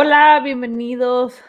[0.00, 1.42] Hola, bienvenidos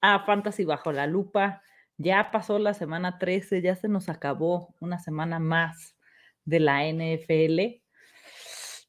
[0.00, 1.62] a Fantasy Bajo la Lupa.
[1.96, 5.96] Ya pasó la semana 13, ya se nos acabó una semana más
[6.44, 7.80] de la NFL.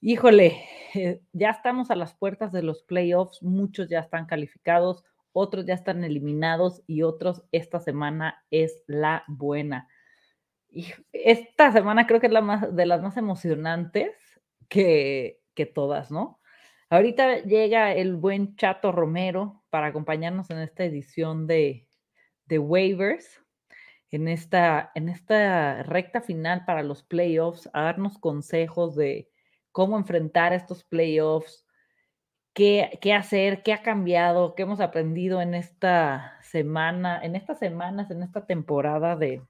[0.01, 0.59] Híjole,
[0.95, 5.75] eh, ya estamos a las puertas de los playoffs, muchos ya están calificados, otros ya
[5.75, 9.87] están eliminados y otros esta semana es la buena.
[10.67, 14.15] Y esta semana creo que es la más de las más emocionantes
[14.67, 16.39] que, que todas, ¿no?
[16.89, 21.87] Ahorita llega el buen Chato Romero para acompañarnos en esta edición de,
[22.45, 23.41] de waivers,
[24.11, 29.29] en esta, en esta recta final para los playoffs, a darnos consejos de
[29.71, 31.65] cómo enfrentar estos playoffs,
[32.53, 38.11] qué, qué hacer, qué ha cambiado, qué hemos aprendido en esta semana, en estas semanas,
[38.11, 39.41] en esta temporada de,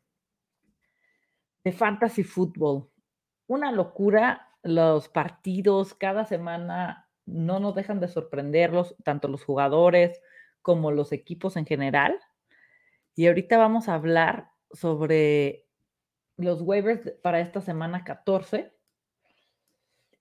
[1.65, 2.89] de fantasy football.
[3.45, 10.21] Una locura los partidos, cada semana no nos dejan de sorprenderlos, tanto los jugadores
[10.61, 12.19] como los equipos en general.
[13.15, 15.65] Y ahorita vamos a hablar sobre
[16.37, 18.73] los waivers para esta semana 14.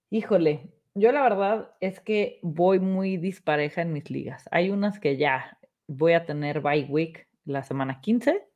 [0.09, 4.47] Híjole, yo la verdad es que voy muy dispareja en mis ligas.
[4.51, 8.47] Hay unas que ya voy a tener bye week la semana 15,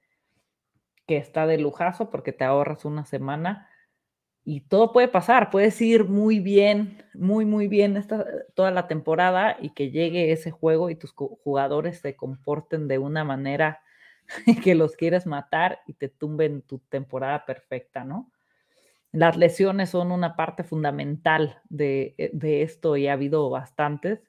[1.06, 3.68] que está de lujazo porque te ahorras una semana
[4.46, 9.58] y todo puede pasar, puedes ir muy bien, muy, muy bien esta, toda la temporada
[9.60, 13.82] y que llegue ese juego y tus jugadores se comporten de una manera
[14.64, 18.32] que los quieres matar y te tumben tu temporada perfecta, ¿no?
[19.12, 24.22] Las lesiones son una parte fundamental de, eh, de esto y ha habido bastantes.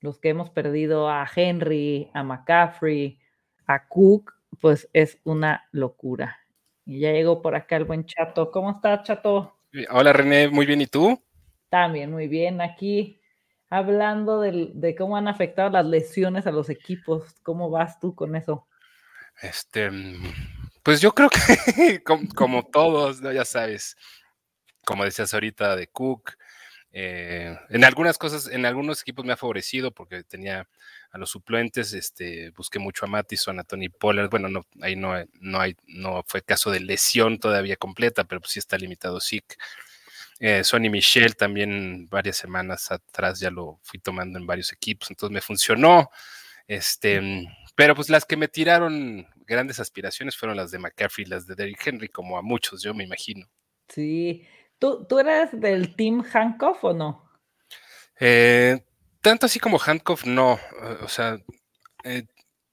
[0.00, 3.18] Los que hemos perdido a Henry, a McCaffrey,
[3.66, 6.38] a Cook, pues es una locura.
[6.84, 8.50] Y ya llegó por acá el buen Chato.
[8.50, 9.55] ¿Cómo estás, Chato?
[9.90, 11.22] Hola René, muy bien, ¿y tú?
[11.68, 13.20] También muy bien, aquí
[13.68, 18.66] hablando de, cómo han afectado las lesiones a los equipos, ¿cómo vas tú con eso?
[19.42, 19.90] Este,
[20.82, 22.02] pues yo creo que
[22.34, 23.96] como, todos, ya sabes,
[24.86, 26.32] como decías ahorita de Cook,
[26.98, 30.66] eh, en algunas cosas, en algunos equipos me ha favorecido porque tenía
[31.10, 35.12] a los suplentes, este, busqué mucho a Mattison, a Tony Pollard, bueno, no, ahí no,
[35.34, 39.58] no, hay, no fue caso de lesión todavía completa, pero pues sí está limitado SIC.
[40.40, 45.34] Eh, Sonny Michel también varias semanas atrás ya lo fui tomando en varios equipos, entonces
[45.34, 46.08] me funcionó.
[46.66, 51.56] Este, pero pues las que me tiraron grandes aspiraciones fueron las de McCaffrey, las de
[51.56, 53.46] Derrick Henry, como a muchos, yo me imagino.
[53.86, 54.46] Sí.
[54.78, 57.26] ¿Tú, tú eres del team Hancock o no?
[58.20, 58.84] Eh,
[59.20, 60.54] tanto así como Handcuff, no.
[60.54, 61.38] Eh, o sea,
[62.04, 62.26] eh,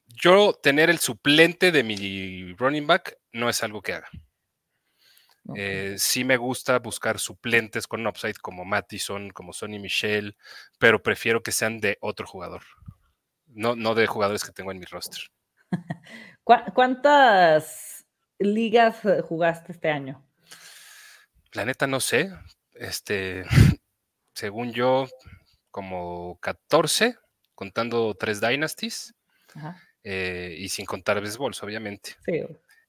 [0.08, 4.10] yo tener el suplente de mi running back no es algo que haga.
[5.56, 10.38] Eh, sí me gusta buscar suplentes con upside como Mattison, como Sonny Michel,
[10.80, 12.62] pero prefiero que sean de otro jugador,
[13.48, 15.22] no, no de jugadores que tengo en mi roster.
[16.44, 18.06] ¿Cuántas
[18.40, 20.24] ligas jugaste este año?
[21.54, 22.32] La neta no sé.
[22.74, 23.46] Este,
[24.34, 25.08] según yo,
[25.72, 27.18] como 14,
[27.56, 29.14] contando tres Dynasties.
[30.04, 32.16] Eh, y sin contar béisbol, obviamente.
[32.26, 32.42] Sí.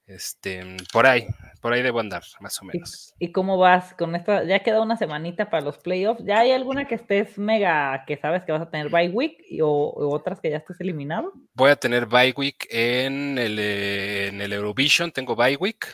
[0.07, 1.27] Este, por ahí,
[1.63, 3.15] por ahí debo andar, más o menos.
[3.19, 4.45] ¿Y, cómo vas con esta?
[4.45, 6.23] Ya queda una semanita para los playoffs.
[6.25, 10.11] ¿Ya hay alguna que estés mega, que sabes que vas a tener bye week o,
[10.11, 11.33] otras que ya estés eliminado?
[11.55, 15.87] Voy a tener bye week en el, en el Eurovision, tengo bye week.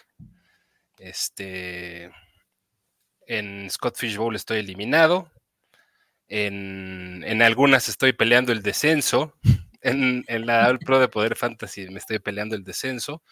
[0.98, 2.10] Este,
[3.30, 5.30] en Scott Fish Bowl estoy eliminado.
[6.26, 9.34] En, algunas estoy peleando el descenso.
[9.82, 13.22] En, la All Pro de Poder Fantasy me estoy peleando el descenso.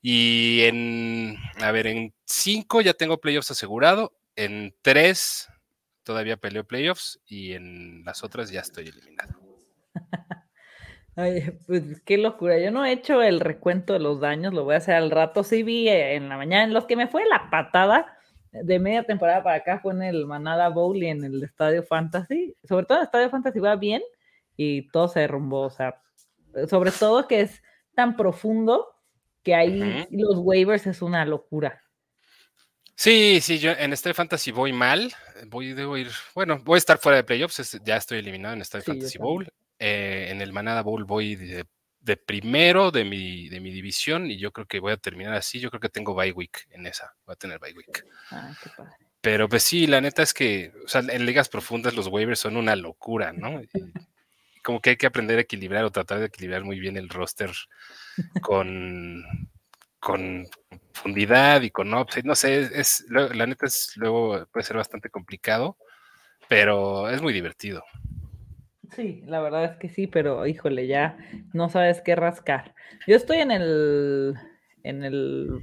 [0.00, 4.16] Y en, a ver, en cinco ya tengo playoffs asegurado.
[4.34, 5.46] En tres
[6.04, 7.20] todavía peleo playoffs.
[7.26, 9.38] Y en las otras ya estoy eliminado.
[11.16, 12.58] Ay, pues qué locura.
[12.58, 15.44] Yo no he hecho el recuento de los daños, lo voy a hacer al rato.
[15.44, 18.17] Sí vi eh, en la mañana, en los que me fue la patada
[18.62, 22.54] de media temporada para acá fue en el Manada Bowl y en el Estadio Fantasy.
[22.64, 24.02] Sobre todo el Estadio Fantasy va bien
[24.56, 25.62] y todo se derrumbó.
[25.62, 26.00] O sea,
[26.68, 27.62] sobre todo que es
[27.94, 28.86] tan profundo
[29.42, 31.82] que ahí los waivers es una locura.
[32.94, 35.12] Sí, sí, yo en Estadio Fantasy voy mal.
[35.46, 38.84] Voy, debo ir, bueno, voy a estar fuera de playoffs, ya estoy eliminado en Estadio
[38.84, 39.48] Fantasy Bowl.
[39.78, 41.64] Eh, en el Manada Bowl voy de
[42.08, 45.60] de primero de mi, de mi división y yo creo que voy a terminar así.
[45.60, 47.14] Yo creo que tengo bye week en esa.
[47.26, 48.04] Voy a tener bye week.
[48.30, 48.50] Ah,
[49.20, 52.56] Pero pues sí, la neta es que, o sea, en ligas profundas los waivers son
[52.56, 53.60] una locura, ¿no?
[54.64, 57.50] como que hay que aprender a equilibrar o tratar de equilibrar muy bien el roster
[58.40, 59.22] con,
[60.00, 60.46] con
[60.92, 62.24] profundidad y con upside.
[62.24, 65.76] No sé, es, la neta es luego puede ser bastante complicado,
[66.48, 67.84] pero es muy divertido.
[68.92, 71.18] Sí, la verdad es que sí, pero híjole, ya
[71.52, 72.74] no sabes qué rascar.
[73.06, 74.34] Yo estoy en el
[74.82, 75.60] en el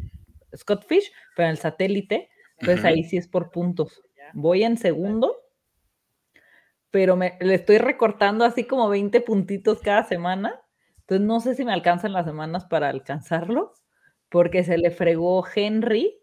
[0.56, 2.30] Scott Fish, pero en el satélite,
[2.60, 4.02] entonces ahí sí es por puntos.
[4.34, 5.36] Voy en segundo,
[6.92, 10.62] pero me, le estoy recortando así como 20 puntitos cada semana.
[11.02, 13.74] Entonces no sé si me alcanzan las semanas para alcanzarlo,
[14.30, 16.20] porque se le fregó Henry,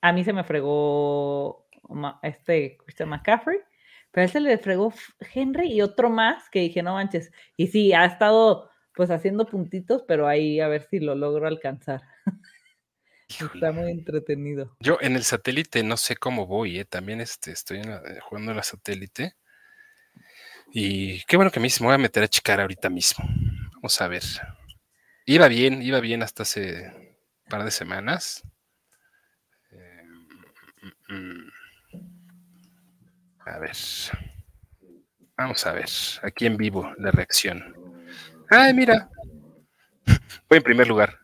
[0.00, 1.66] a mí se me fregó
[2.22, 3.58] este Christian McCaffrey,
[4.18, 4.92] pero a él se le fregó
[5.32, 7.30] Henry y otro más que dije, no manches.
[7.56, 12.02] Y sí, ha estado pues haciendo puntitos, pero ahí a ver si lo logro alcanzar.
[13.54, 14.76] Está muy entretenido.
[14.80, 16.84] Yo en el satélite no sé cómo voy, ¿eh?
[16.84, 19.36] también este, estoy eh, jugando en la satélite.
[20.72, 23.24] Y qué bueno que me, me voy a meter a checar ahorita mismo.
[23.74, 24.24] Vamos a ver.
[25.26, 28.42] Iba bien, iba bien hasta hace un par de semanas.
[29.70, 30.02] Eh,
[31.08, 31.52] mm, mm,
[33.48, 33.76] a ver.
[35.36, 35.88] Vamos a ver.
[36.22, 37.74] Aquí en vivo la reacción.
[38.50, 39.08] Ay, mira.
[40.48, 41.18] Voy en primer lugar.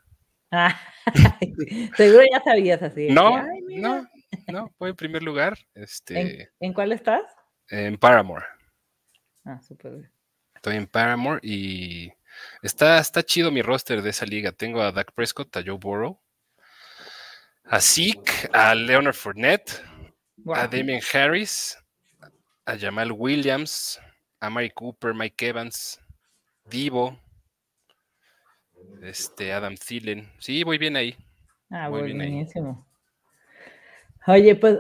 [0.50, 0.78] Ah.
[1.96, 3.08] Seguro ya sabías así.
[3.08, 4.06] No, no,
[4.48, 5.58] no, voy en primer lugar.
[5.74, 7.22] Este, ¿En, cuál estás?
[7.68, 8.44] En Paramore.
[9.44, 10.12] Ah, súper bien.
[10.54, 12.10] Estoy en Paramore y
[12.62, 14.52] está, está chido mi roster de esa liga.
[14.52, 16.20] Tengo a Dak Prescott, a Joe Burrow,
[17.64, 19.82] a Zeke, a Leonard Fournette,
[20.54, 21.76] a Damien Harris,
[22.66, 24.00] a Jamal Williams,
[24.40, 26.00] a Mary Cooper, Mike Evans,
[26.64, 27.18] Divo,
[29.02, 30.30] este, Adam Thielen.
[30.38, 31.16] Sí, voy bien ahí.
[31.70, 32.86] Ah, voy buenísimo.
[34.26, 34.78] Oye, pues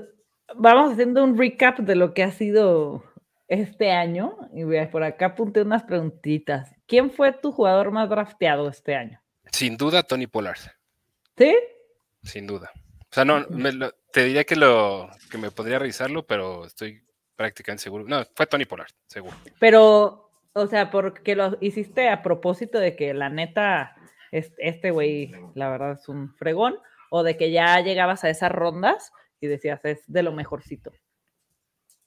[0.56, 3.04] vamos haciendo un recap de lo que ha sido
[3.48, 4.36] este año.
[4.54, 6.74] Y por acá apunté unas preguntitas.
[6.86, 9.20] ¿Quién fue tu jugador más drafteado este año?
[9.52, 10.58] Sin duda, Tony Pollard.
[11.36, 11.54] ¿Sí?
[12.22, 12.70] Sin duda.
[12.74, 13.44] O sea, no,
[14.12, 17.04] te diría que lo que me podría revisarlo, pero estoy
[17.36, 18.04] prácticamente seguro.
[18.06, 19.36] No, fue Tony Pollard, seguro.
[19.58, 23.96] Pero, o sea, porque lo hiciste a propósito de que la neta
[24.34, 26.76] este güey, la verdad, es un fregón,
[27.10, 30.92] o de que ya llegabas a esas rondas y decías, es de lo mejorcito?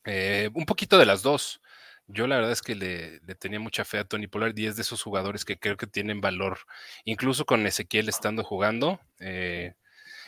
[0.06, 1.62] Eh, un poquito de las dos.
[2.08, 4.82] Yo la verdad es que le, tenía mucha fe a Tony Pollard y es de
[4.82, 6.60] esos jugadores que creo que tienen valor,
[7.04, 9.00] incluso con Ezequiel estando jugando.
[9.20, 9.76] Eh,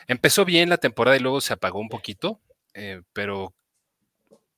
[0.06, 2.40] empezó bien la temporada y luego se apagó un poquito,
[2.74, 3.54] eh, pero,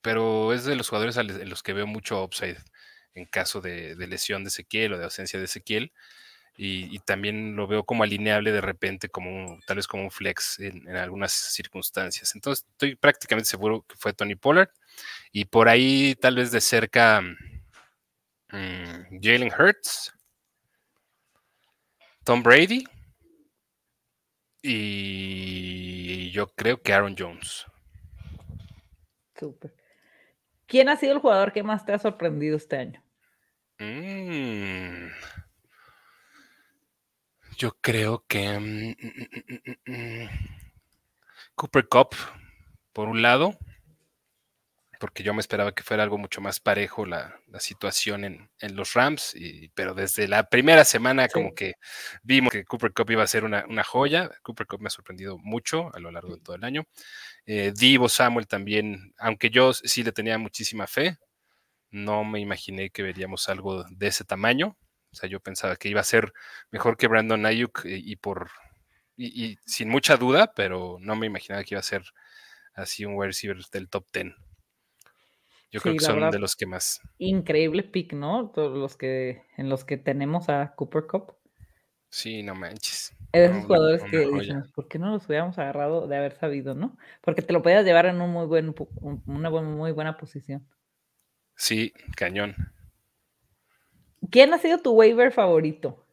[0.03, 2.57] pero es de los jugadores en los que veo mucho upside
[3.15, 5.91] en caso de, de lesión de Ezequiel o de ausencia de Ezequiel
[6.55, 10.87] y, también lo veo como alineable de repente, como tal vez como un flex en,
[10.95, 12.35] algunas circunstancias.
[12.35, 14.69] Entonces estoy prácticamente seguro que fue Tony Pollard
[15.31, 20.13] y por ahí tal vez de cerca mm, Jalen Hurts,
[22.23, 22.83] Tom Brady
[24.61, 27.65] y yo creo que Aaron Jones.
[29.37, 29.82] Súper.
[30.73, 33.03] ¿Quién ha sido el jugador que más te ha sorprendido este año?
[33.77, 35.05] Mm.
[37.59, 38.95] Yo creo que mm,
[39.85, 40.29] mm,
[41.53, 42.15] Cooper Cup,
[42.91, 43.55] por un lado,
[45.03, 49.35] porque yo me esperaba que fuera algo mucho más parejo la, situación en, los Rams,
[49.35, 51.73] y, pero desde la primera semana como que
[52.23, 54.31] vimos que Cooper Cup iba a ser una, joya.
[54.43, 56.85] Cooper Cup me ha sorprendido mucho a lo largo de todo el año.
[57.45, 61.17] Eh, Divo Samuel también, aunque yo sí le tenía muchísima fe,
[61.91, 64.77] no me imaginé que veríamos algo de ese tamaño.
[65.11, 66.31] O sea, yo pensaba que iba a ser
[66.71, 68.51] mejor que Brandon Ayuk eh, y, por
[69.17, 72.05] y, sin mucha duda, pero no me imaginaba que iba a ser
[72.73, 74.33] así un wide receiver del top 10.
[75.73, 77.01] Yo creo que son de los que más.
[77.17, 78.51] Increíble pick, ¿no?
[78.53, 81.33] Todos los que en los que tenemos a Cooper Cup.
[82.09, 83.17] Sí, no manches.
[83.31, 86.95] Es esos jugadores que dicen, ¿por qué no los hubiéramos agarrado de haber sabido, no?
[87.21, 88.75] Porque te lo podías llevar en un muy buen,
[89.25, 90.63] una muy buena posición.
[91.55, 92.55] Sí, cañón.
[94.29, 96.05] ¿Quién ha sido tu waiver favorito?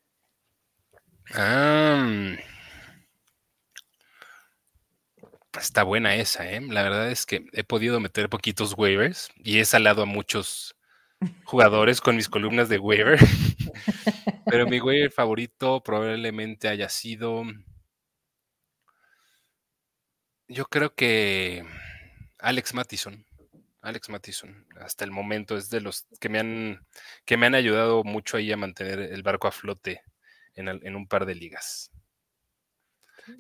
[5.58, 6.60] Está buena esa, ¿eh?
[6.60, 10.76] La verdad es que he podido meter poquitos waivers y he salado a muchos
[11.44, 13.18] jugadores con mis columnas de waiver.
[14.46, 17.44] Pero mi waiver favorito probablemente haya sido.
[20.48, 21.64] Yo creo que
[22.38, 23.24] Alex Mattison.
[23.82, 26.86] Alex Mattison, hasta el momento es de los que me han,
[27.24, 30.02] que me han ayudado mucho ahí a mantener el barco a flote
[30.54, 31.90] en, un par de ligas.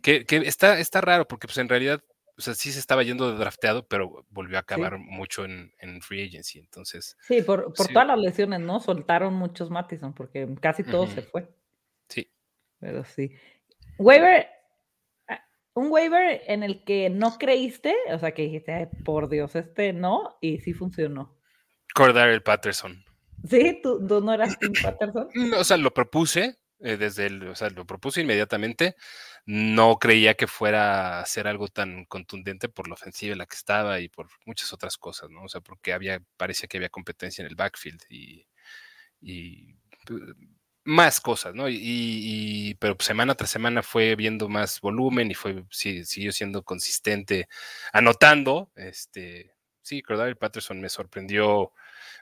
[0.02, 2.02] Que, está, está raro porque pues en realidad
[2.40, 5.70] o sea, sí se estaba yendo de drafteado, pero volvió a acabar mucho en,
[6.00, 6.58] free agency.
[6.58, 7.18] Entonces.
[7.20, 8.80] Sí, por, todas las lesiones, ¿no?
[8.80, 11.50] Soltaron muchos Mattison porque casi todo se fue.
[12.08, 12.32] Sí.
[12.78, 13.32] Pero sí.
[13.98, 14.48] Waiver,
[15.74, 20.38] un waiver en el que no creíste, o sea, que dijiste, por Dios, este no,
[20.40, 21.36] y sí funcionó.
[21.94, 23.04] el Patterson.
[23.46, 23.80] ¿Sí?
[23.82, 25.28] ¿Tú, no eras Tim Patterson?
[25.58, 28.96] o sea, lo propuse eh, desde el, o sea, lo propuse inmediatamente.
[29.46, 33.56] No creía que fuera a ser algo tan contundente por la ofensiva en la que
[33.56, 35.44] estaba y por muchas otras cosas, ¿no?
[35.44, 38.46] O sea, porque había, parecía que había competencia en el backfield y,
[39.20, 39.76] y
[40.84, 41.68] más cosas, ¿no?
[41.68, 47.48] Y, pero semana tras semana fue viendo más volumen y fue, sí, siguió siendo consistente,
[47.92, 51.72] anotando, este, sí, Cordell Patterson me sorprendió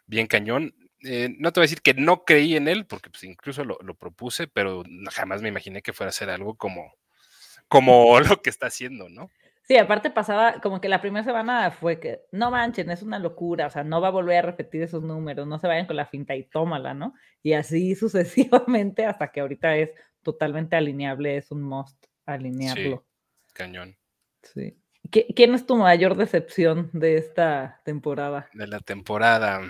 [0.06, 0.74] bien cañón.
[1.04, 3.78] Eh, no te voy a decir que no creí en él, porque pues, incluso lo,
[3.94, 6.94] propuse, pero jamás me imaginé que fuera a ser algo como,
[7.68, 9.30] como lo que está haciendo, ¿no?
[9.62, 13.66] Sí, aparte pasaba como que la primera semana fue que no manchen, es una locura,
[13.66, 16.06] o sea, no va a volver a repetir esos números, no se vayan con la
[16.06, 17.12] finta y tómala, ¿no?
[17.42, 19.90] Y así sucesivamente hasta que ahorita es
[20.22, 23.04] totalmente alineable, es un must alinearlo.
[23.46, 23.96] Sí, cañón.
[24.42, 24.78] Sí.
[25.10, 28.48] ¿Quién es tu mayor decepción de esta temporada?
[28.52, 29.60] De la temporada.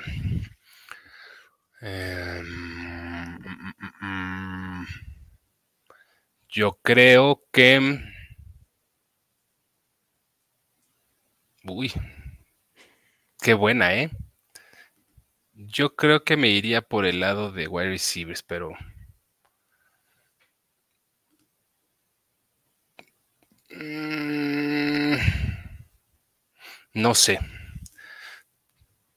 [1.81, 4.87] Em, mm, mm, mm,
[6.49, 8.01] yo creo que
[11.65, 11.93] Uy,
[13.41, 14.11] qué buena, ¿eh?
[15.55, 18.71] Yo creo que me iría por el lado de wide receivers, pero.
[26.95, 27.39] No sé.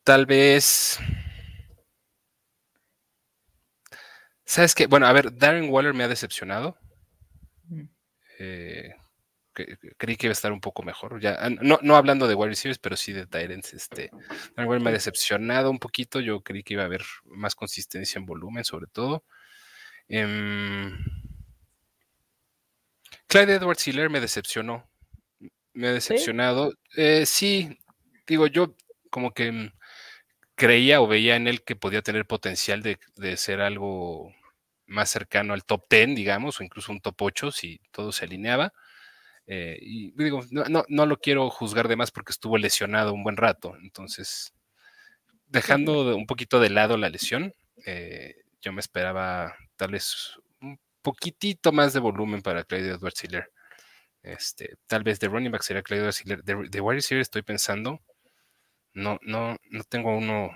[0.04, 1.00] Tal vez.
[4.52, 4.86] ¿Sabes qué?
[4.86, 6.78] Bueno, a ver, Darren Waller me ha decepcionado.
[7.70, 7.84] Mm.
[8.38, 8.94] Eh,
[9.54, 11.22] creí que iba a estar un poco mejor.
[11.22, 13.74] Ya, ah, no, no hablando de wide receivers, pero sí de Tyrants.
[13.74, 14.12] Este,
[14.58, 16.20] me ha decepcionado un poquito.
[16.20, 19.24] Yo creí que iba a haber más consistencia en volumen, sobre todo.
[20.10, 20.98] Em,
[23.28, 24.86] Clyde Edwards Hiller me decepcionó.
[25.72, 26.74] Me ha decepcionado.
[26.98, 27.80] Eh, ¿Sí?
[28.28, 28.76] digo, yo
[29.10, 29.72] como que
[30.56, 34.34] creía o veía en él que podía tener potencial de, de ser algo
[34.92, 38.74] más cercano al top 10, digamos, o incluso un top 8 si todo se alineaba.
[39.48, 43.38] Eh, y digo, no, no, lo quiero juzgar de más porque estuvo lesionado un buen
[43.38, 43.76] rato.
[43.82, 44.54] Entonces,
[45.48, 47.54] dejando un poquito de lado la lesión,
[47.86, 53.52] eh, yo me esperaba tal vez un poquitito más de volumen para Claudio Edwards Hiller.
[54.24, 56.44] Este, tal vez de running back sería Claudio Edwards Hiller.
[56.44, 58.00] De, de wide estoy pensando,
[58.94, 60.52] no, no, no tengo uno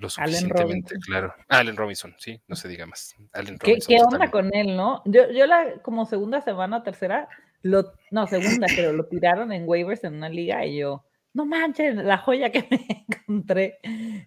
[0.00, 1.34] lo suficientemente claro.
[1.48, 3.14] Allen Robinson, sí, no se diga más.
[3.62, 5.02] ¿Qué, ¿qué onda con él, no?
[5.04, 7.28] Yo, yo la como segunda semana, tercera,
[7.60, 11.04] lo, no, segunda, pero lo tiraron en waivers en una liga y yo,
[11.34, 13.78] no manches, la joya que me encontré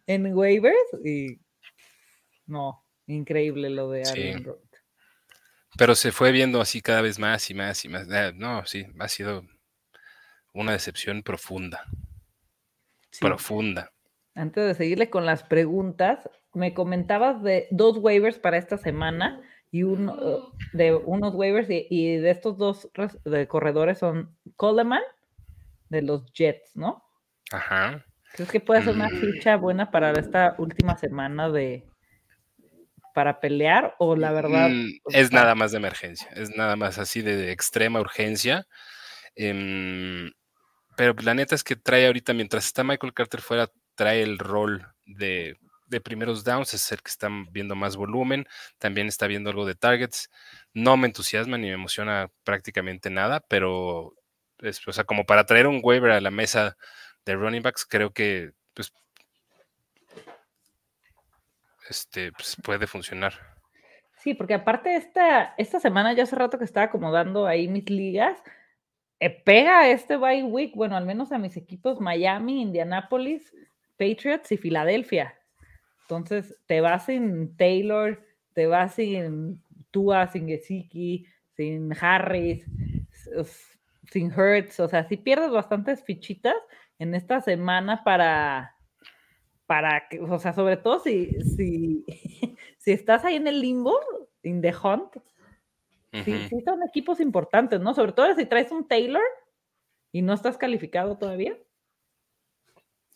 [0.06, 1.40] en waivers y
[2.46, 4.60] no, increíble lo de Aaron
[5.76, 8.08] Pero se fue viendo así cada vez más y más y más.
[8.12, 9.44] Ah, no, sí, ha sido
[10.54, 11.84] una decepción profunda.
[13.20, 13.93] Profunda.
[14.36, 19.84] Antes de seguirle con las preguntas, me comentabas de dos waivers para esta semana y
[19.84, 22.90] uno uh, de unos waivers y, de estos dos
[23.26, 25.02] de corredores son Coleman
[25.90, 27.04] de los Jets, ¿no?
[27.52, 28.06] Ajá.
[28.34, 29.20] ¿Crees que puede ser una mm.
[29.20, 31.88] ficha buena para esta última semana de
[33.14, 34.70] para pelear o la verdad?
[34.70, 38.66] Mm, pues, es nada más de emergencia, es nada más así de, extrema urgencia.
[39.36, 40.32] Em,
[40.96, 44.88] pero la neta es que trae ahorita, mientras está Michael Carter fuera, trae el rol
[45.06, 45.58] de
[45.94, 48.46] de primeros downs, es el que están viendo más volumen,
[48.80, 50.30] también está viendo algo de targets.
[50.74, 54.14] No me entusiasma ni me emociona prácticamente nada, pero
[54.60, 56.76] es, o sea, como para traer un waiver a la mesa
[57.26, 58.92] de running backs, creo que pues,
[61.90, 63.34] este, pues, puede funcionar.
[64.18, 68.42] Sí, porque aparte esta, esta semana, ya hace rato que estaba acomodando ahí mis ligas,
[69.20, 73.54] eh, pega este bye week, bueno, al menos a mis equipos Miami, Indianapolis,
[74.04, 75.34] Patriots y Filadelfia.
[76.02, 78.22] Entonces, te vas sin Taylor,
[78.54, 82.66] te vas sin Tua, sin Gesicki, sin Harris,
[84.12, 86.56] sin Hertz, o sea, si pierdes bastantes fichitas
[87.00, 88.76] en esta semana para,
[89.66, 92.06] para que, o sea, sobre todo si, si,
[92.78, 93.98] si estás ahí en el limbo,
[94.44, 95.16] in the hunt,
[96.26, 97.94] sí, sí son equipos importantes, ¿no?
[97.94, 99.24] Sobre todo si traes un Taylor
[100.12, 101.58] y no estás calificado todavía.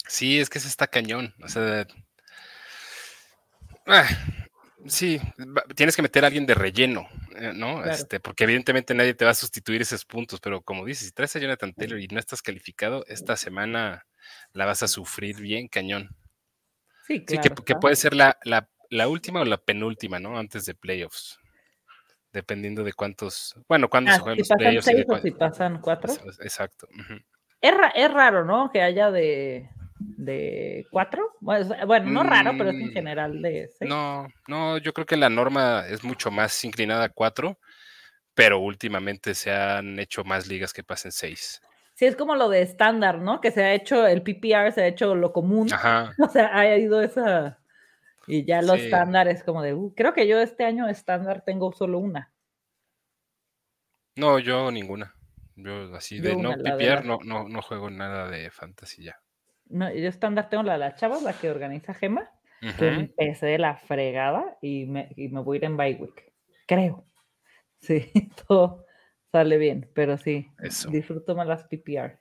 [0.07, 1.33] Sí, es que se está cañón.
[1.43, 1.85] O sea,
[3.87, 4.05] Ah,
[4.85, 5.19] sí,
[5.75, 7.85] tienes que meter a alguien de relleno, eh, ¿no?
[7.85, 11.33] Este, porque evidentemente nadie te va a sustituir esos puntos, pero como dices, si traes
[11.37, 14.05] a Jonathan Taylor y no estás calificado, esta semana
[14.51, 16.09] la vas a sufrir bien cañón.
[17.07, 18.37] Sí, claro, sí que, puede ser la,
[19.07, 20.37] última o la penúltima, ¿no?
[20.37, 21.39] Antes de playoffs.
[22.33, 23.55] Dependiendo de cuántos.
[23.69, 25.21] Bueno, cuándo se ah, juegan los playoffs.
[25.23, 26.13] si pasan cuatro.
[26.41, 26.89] Exacto.
[27.61, 28.69] es, raro, ¿no?
[28.69, 29.69] Que haya de
[29.99, 31.33] de cuatro.
[31.41, 33.89] Bueno, no raro, pero es en Mm, general de seis.
[33.89, 37.57] No, no, yo creo que la norma es mucho más inclinada a cuatro,
[38.33, 41.61] pero últimamente se han hecho más ligas que pasen seis.
[41.95, 43.41] Sí, es como lo de estándar, ¿no?
[43.41, 45.67] Que se ha hecho, el PPR se ha hecho lo común.
[45.71, 46.13] Ajá.
[46.19, 47.59] O sea, ha ido esa.
[48.27, 48.85] Y ya los Sí.
[48.85, 52.33] estándares como de, uh, creo que yo este año estándar tengo solo una.
[54.15, 55.13] No, yo ninguna.
[55.55, 59.15] Yo así Yo de no una, PPR, no, no, no juego nada de fantasy ya.
[59.69, 62.29] No, yo estándar tengo la de las chavas, la que organiza Gema,
[62.77, 66.33] que empecé de la fregada y me, y me voy a ir en bye week.
[66.65, 67.05] Creo.
[67.79, 68.11] Sí,
[68.47, 68.85] todo
[69.31, 70.89] sale bien, pero sí, Eso.
[70.89, 72.17] disfruto más las PPR.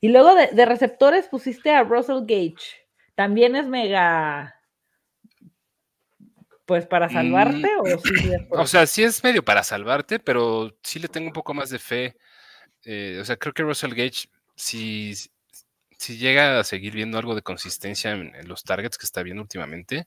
[0.00, 2.86] Y luego de, de receptores pusiste a Russell Gage.
[3.14, 4.56] También es mega.
[6.64, 10.98] Pues para salvarte o sí Mm, O sea, sí es medio para salvarte, pero sí
[10.98, 12.16] le tengo un poco más de fe.
[12.84, 14.28] Eh, o sea, creo que Russell Gage,
[14.60, 15.14] si,
[15.96, 19.42] si llega a seguir viendo algo de consistencia en, en los targets que está viendo
[19.42, 20.06] últimamente,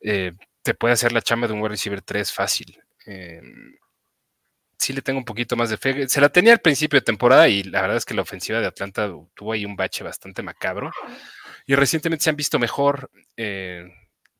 [0.00, 2.78] eh, te puede hacer la chamba de un wide receiver 3 fácil.
[3.06, 3.42] Eh,
[4.78, 6.08] sí le tengo un poquito más de fe.
[6.08, 8.66] Se la tenía al principio de temporada y la verdad es que la ofensiva de
[8.66, 10.90] Atlanta tuvo ahí un bache bastante macabro.
[11.66, 13.10] Y recientemente se han visto mejor.
[13.36, 13.84] Eh,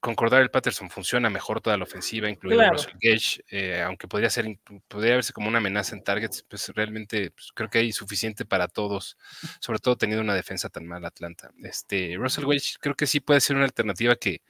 [0.01, 2.73] con Cordell Patterson funciona mejor toda la ofensiva, incluido Claro.
[2.73, 4.47] Russell Gage, eh, aunque podría ser,
[4.89, 8.67] podría verse como una amenaza en targets, pues realmente pues, creo que hay suficiente para
[8.67, 9.19] todos,
[9.61, 11.51] sobre todo teniendo una defensa tan mala Atlanta.
[11.63, 14.41] Este, Russell Gage creo que sí puede ser una alternativa que,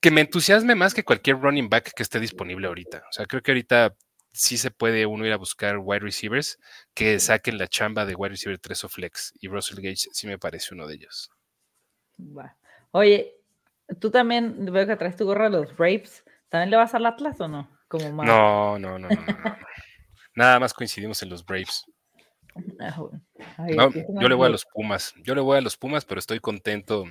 [0.00, 3.04] que me entusiasme más que cualquier running back que esté disponible ahorita.
[3.08, 3.94] O sea, creo que ahorita
[4.32, 6.58] sí se puede uno ir a buscar wide receivers
[6.94, 10.38] que saquen la chamba de wide receiver 3 o flex, y Russell Gage sí me
[10.38, 11.30] parece uno de ellos.
[12.90, 13.37] Oye,
[14.00, 16.24] tú también veo que traes tu gorra de los Braves.
[16.48, 17.68] ¿También le vas al Atlas o no?
[17.88, 18.26] Como más.
[18.26, 19.16] No, no, no, no.
[20.34, 21.84] Nada más coincidimos en los Braves.
[22.80, 22.92] Ah.
[23.56, 25.14] Ay, No, yo le voy a los Pumas.
[25.22, 27.04] Yo le voy a los Pumas, pero estoy contento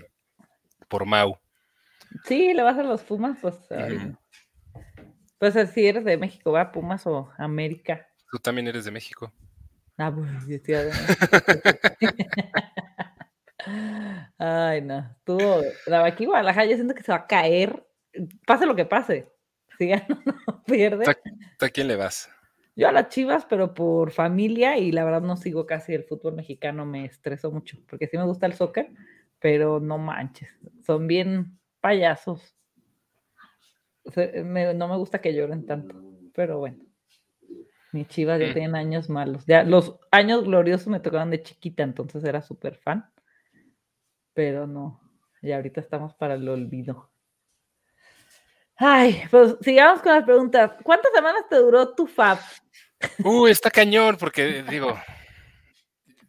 [0.90, 1.40] por Mau.
[2.26, 3.56] Sí, le vas a los Pumas, pues.
[5.40, 8.10] Pues eh, si eres de México, va Pumas o América.
[8.30, 9.32] Tú también eres de México.
[9.98, 11.16] Ah, pues, yo Ciudad de México.
[14.38, 15.16] Ay, no.
[15.24, 15.40] Tú,
[15.88, 17.86] la aquí Guadalajara, yo siento que se va a caer.
[18.46, 19.32] Pase lo que pase.
[19.78, 20.06] Si gana
[20.48, 21.06] no pierde.
[21.06, 22.30] ¿Tú a- ¿A quién le vas?
[22.76, 26.36] Yo a las Chivas, pero por familia y la verdad no sigo casi el fútbol
[26.36, 28.92] mexicano, me estreso mucho, porque sí me gusta el soccer,
[29.40, 32.56] pero no manches, son bien payasos.
[34.14, 35.96] Se- me- no me gusta que lloren tanto,
[36.36, 36.78] pero bueno.
[37.94, 38.54] Mis Chivas ya Mm.
[38.54, 39.44] tienen años malos.
[39.48, 43.10] Ya los años gloriosos me tocaban de chiquita, entonces era súper fan.
[44.38, 45.02] Pero no,
[45.42, 47.10] y ahorita estamos para el olvido.
[48.76, 50.74] Ay, pues sigamos con las preguntas.
[50.84, 52.38] ¿Cuántas semanas te duró tu FAB?
[53.24, 54.96] Uy, está cañón, porque digo,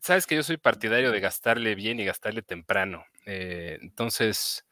[0.01, 3.05] sabes que yo soy partidario de gastarle bien y gastarle temprano.
[3.27, 4.67] Eh, entonces,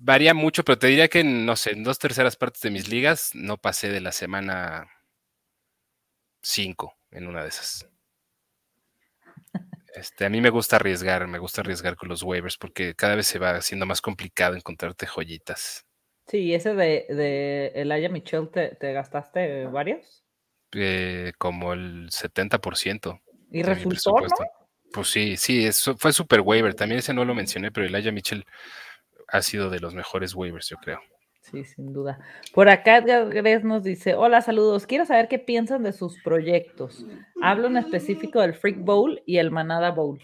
[0.00, 3.30] varía mucho, pero te diría que, no sé, en dos terceras partes de mis ligas
[3.32, 4.90] no pasé de la semana
[6.42, 7.93] 5 en una de esas.
[9.94, 13.26] Este, a mí me gusta arriesgar, me gusta arriesgar con los waivers porque cada vez
[13.26, 15.86] se va haciendo más complicado encontrarte joyitas.
[16.26, 20.24] Sí, ese de, de Elijah Mitchell, ¿te, te gastaste varios?
[20.72, 23.20] Eh, como el 70%.
[23.52, 24.26] ¿Y resultó, no?
[24.92, 26.74] Pues sí, sí, eso fue super waiver.
[26.74, 28.44] También ese no lo mencioné, pero Elijah Mitchell
[29.28, 31.00] ha sido de los mejores waivers, yo creo.
[31.50, 32.18] Sí, sin duda.
[32.54, 37.04] Por acá Edgar Gres nos dice, hola, saludos, quiero saber qué piensan de sus proyectos.
[37.42, 40.18] Hablo en específico del Freak Bowl y el Manada Bowl.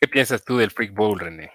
[0.00, 1.52] ¿Qué piensas tú del Freak Bowl, René?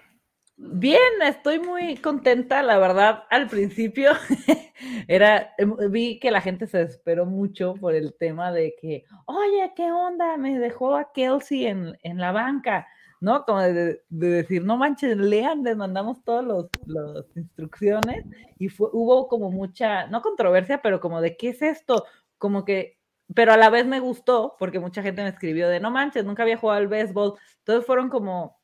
[0.56, 4.12] Bien, estoy muy contenta, la verdad, al principio
[5.08, 9.72] era, em, vi que la gente se desesperó mucho por el tema de que, oye,
[9.76, 10.38] ¿qué onda?
[10.38, 12.86] Me dejó a Kelsey en, en la banca,
[13.24, 13.44] ¿no?
[13.46, 16.44] Como de, de decir, no manches, lean, les mandamos todas
[16.86, 18.26] las instrucciones
[18.58, 22.04] y fue, hubo como mucha, no controversia, pero como de, ¿qué es esto?
[22.36, 22.98] Como que,
[23.34, 26.42] pero a la vez me gustó porque mucha gente me escribió de, no manches, nunca
[26.42, 28.60] había jugado al béisbol, entonces fueron como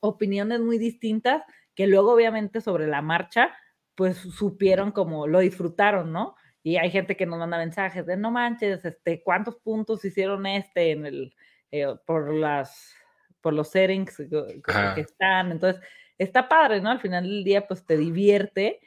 [0.00, 1.42] opiniones muy distintas
[1.74, 3.54] que luego obviamente sobre la marcha
[3.94, 6.36] pues supieron como lo disfrutaron, ¿no?
[6.62, 10.90] Y hay gente que nos manda mensajes de no manches, este, ¿cuántos puntos hicieron este
[10.90, 11.34] en el
[11.70, 12.94] eh, por las
[13.42, 14.62] por los settings que,
[14.94, 15.52] que, están?
[15.52, 15.82] Entonces,
[16.16, 16.90] está padre, ¿no?
[16.90, 18.80] Al final del día pues te divierte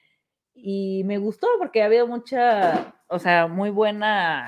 [0.53, 4.45] y me gustó porque había mucha, o sea, muy buena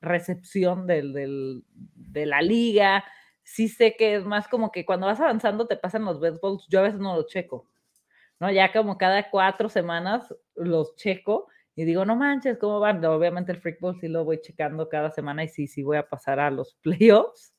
[0.00, 1.64] recepción del, del,
[1.94, 3.04] de la liga,
[3.42, 6.66] sí sé que es más como que cuando vas avanzando te pasan los best balls,
[6.68, 7.70] yo a veces no los checo,
[8.40, 8.50] ¿no?
[8.50, 13.04] Ya como cada cuatro semanas los checo y digo, no manches, ¿cómo van?
[13.04, 16.08] Obviamente el Freak Ball sí lo voy checando cada semana y sí, sí voy a
[16.08, 17.53] pasar a los playoffs,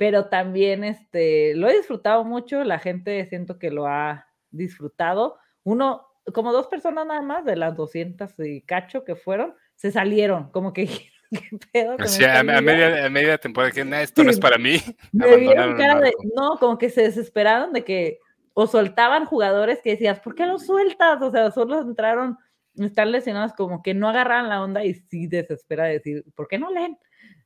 [0.00, 5.36] pero también este, lo he disfrutado mucho, la gente siento que lo ha disfrutado.
[5.62, 10.50] Uno, como dos personas nada más de las 200 y cacho que fueron, se salieron,
[10.52, 10.86] como que
[11.30, 14.78] ¿Qué pedo a, media, a, media, temporada, que esto no es para mí.
[15.12, 18.20] no, como que se desesperaron de que
[18.54, 21.20] o soltaban jugadores que decías, ¿por qué los sueltas?
[21.20, 22.38] O sea, solo entraron,
[22.74, 26.70] están lesionados, como que no agarraban la onda y sí desespera decir, ¿por qué no
[26.70, 26.96] leen?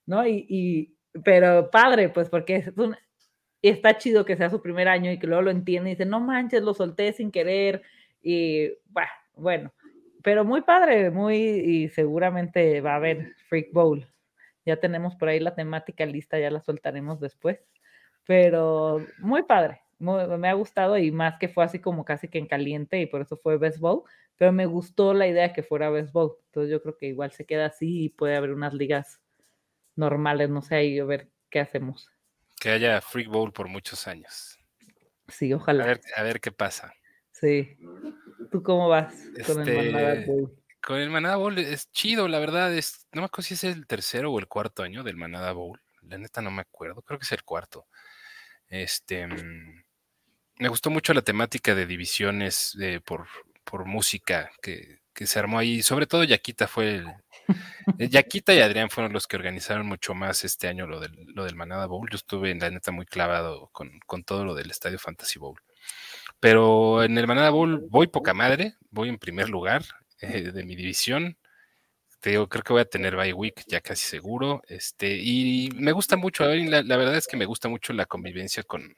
[0.07, 0.25] ¿No?
[0.25, 2.97] Y, y pero padre, pues porque es un,
[3.63, 6.21] está chido que sea su primer año y que luego lo entiende y dice, no
[6.21, 7.83] manches, lo solté sin querer
[8.23, 9.73] y bah, bueno,
[10.23, 14.07] pero muy padre, muy y seguramente va a haber Freak Bowl.
[14.67, 17.61] Ya tenemos por ahí la temática lista, ya la soltaremos después,
[18.27, 22.47] pero muy padre, me ha gustado y más que fue así como casi que en
[22.47, 24.03] caliente y por eso fue Best Bowl,
[24.37, 27.47] pero me gustó la idea que fuera Best Bowl, entonces yo creo que igual se
[27.47, 29.21] queda así y puede haber unas ligas
[29.97, 32.09] normales, no sé, ahí a ver qué hacemos.
[32.61, 34.59] Que haya Freak Bowl por muchos años.
[35.29, 35.99] Sí, ojalá.
[36.17, 36.95] A ver, qué pasa.
[37.33, 37.77] Sí.
[38.51, 39.15] ¿Tú cómo vas
[39.47, 40.63] con el este, Manada Bowl?
[40.83, 42.75] Con el Manada Bowl es chido, la verdad.
[42.75, 45.81] Es, no me acuerdo si es el tercero o el cuarto año del Manada Bowl.
[46.03, 47.87] La neta no me acuerdo, creo que es el cuarto.
[48.69, 49.85] Este, mm,
[50.59, 53.27] me gustó mucho la temática de divisiones por,
[53.65, 55.83] por música que, que se armó ahí.
[55.83, 57.17] Sobre todo Yaquita fue el, eh,
[57.99, 61.57] Yaquita y Adrián fueron los que organizaron mucho más este año lo del, lo del
[61.57, 62.09] Manada Bowl.
[62.11, 65.61] Yo estuve en la neta muy clavado con, todo lo del Estadio Fantasy Bowl.
[66.41, 69.85] Pero en el Manada Bowl voy poca madre, voy en primer lugar
[70.21, 71.37] eh, de mi división.
[72.21, 74.63] Te creo que voy a tener bye week ya casi seguro.
[74.69, 78.63] Este, y me gusta mucho, la, la verdad es que me gusta mucho la convivencia
[78.63, 78.95] con,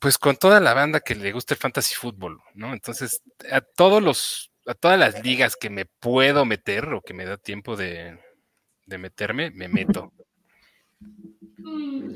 [0.00, 2.72] pues con toda la banda que le gusta el fantasy fútbol, ¿no?
[2.72, 3.22] Entonces,
[3.52, 7.36] a todos los a todas las ligas que me puedo meter o que me da
[7.36, 8.16] tiempo de,
[8.86, 10.12] meterme, me meto.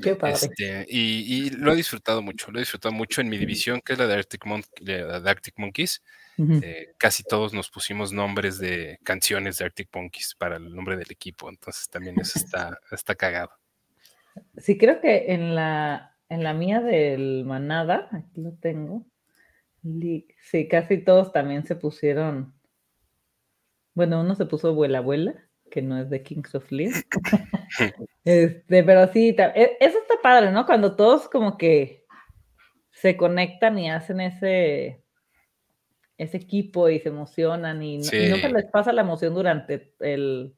[0.01, 0.35] Qué padre.
[0.35, 3.99] Este, y, lo he disfrutado mucho, lo he disfrutado mucho en mi división, que es
[3.99, 4.47] la de Arctic,
[5.57, 6.01] Monkeys.
[6.39, 11.11] Eh, casi todos nos pusimos nombres de canciones de Arctic Monkeys para el nombre del
[11.11, 13.51] equipo, entonces también eso está, está cagado.
[14.59, 19.07] Sí, creo que en la, en la mía del Manada, aquí lo tengo,
[20.41, 22.55] Sí, casi todos también se pusieron.
[23.93, 25.35] Bueno, uno se puso Abuela Abuela,
[25.71, 26.93] que no es de Kings of Lear.
[28.25, 30.65] este, pero sí, e, eso está padre, ¿no?
[30.65, 32.07] Cuando todos como que
[32.93, 35.05] se conectan y hacen ese,
[36.17, 39.95] ese equipo y se emocionan y, no, y no se les pasa la emoción durante
[40.01, 40.57] el,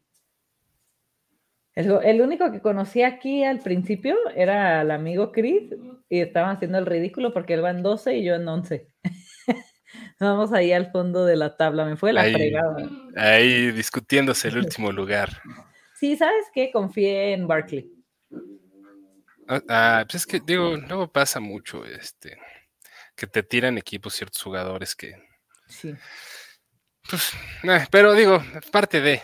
[1.76, 5.74] el, único que conocí aquí al principio era el amigo Chris
[6.08, 8.88] y estaban haciendo el ridículo porque él va en 12 y yo en 11.
[10.18, 12.76] Vamos ahí al fondo de la tabla, me fue la fregada.
[13.16, 15.42] Ahí discutiéndose el último lugar.
[16.00, 16.70] Sí, ¿sabes qué?
[16.72, 17.92] Confié en Barkley.
[19.48, 22.38] Ah, ah, pues es que digo, luego pasa mucho este
[23.14, 25.14] que te tiran equipos ciertos jugadores que.
[25.68, 25.94] Sí.
[27.08, 29.22] Pues, eh, pero digo, parte de,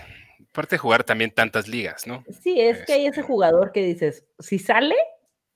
[0.53, 2.25] Aparte de jugar también tantas ligas, ¿no?
[2.43, 4.97] Sí, es que hay ese este jugador que dices, si sale,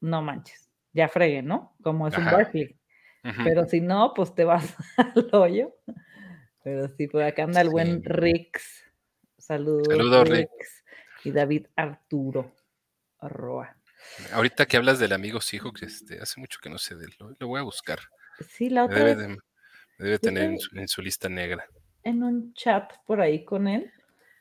[0.00, 1.76] no manches, ya fregue, ¿no?
[1.82, 2.78] Como es un Barkley.
[3.44, 5.76] Pero si no, pues te vas al hoyo.
[6.64, 8.84] Pero sí, por acá anda el buen Rix.
[9.36, 9.86] Saludos.
[9.86, 10.84] Saludos, Rix.
[11.24, 12.54] Y David Arturo
[13.18, 13.76] Arroa.
[14.32, 15.40] Ahorita que hablas del amigo
[15.78, 17.98] que este, hace mucho que no sé de él, lo, voy a buscar.
[18.48, 19.36] Sí, la otra debe,
[19.98, 21.66] debe tener en su lista negra.
[22.02, 23.92] En un chat por ahí con él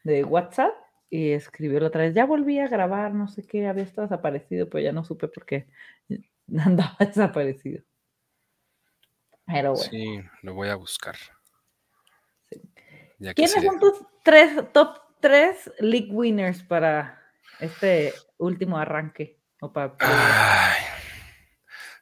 [0.05, 0.73] de WhatsApp
[1.09, 4.69] y escribió la otra vez, ya volví a grabar, no sé qué, había estado desaparecido,
[4.69, 5.67] pero ya no supe por qué
[6.57, 7.83] andaba desaparecido.
[9.45, 9.91] Pero bueno.
[9.91, 11.15] Sí, lo voy a buscar.
[13.35, 17.21] ¿Quiénes son tus tres, top tres league winners para
[17.59, 19.39] este último arranque?
[19.61, 19.93] O, para...
[19.93, 19.97] o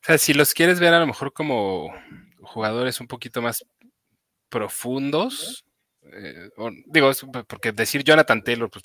[0.01, 1.93] sea, si los quieres ver a lo mejor como
[2.41, 3.65] jugadores un poquito más
[4.49, 5.65] profundos,
[6.11, 6.49] eh,
[6.85, 7.11] digo,
[7.47, 8.83] porque decir Jonathan Taylor, pues,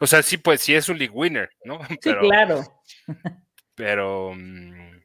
[0.00, 1.78] o sea, sí, pues sí es un league winner, ¿no?
[2.02, 2.62] sí, claro.
[3.74, 5.00] Pero mm,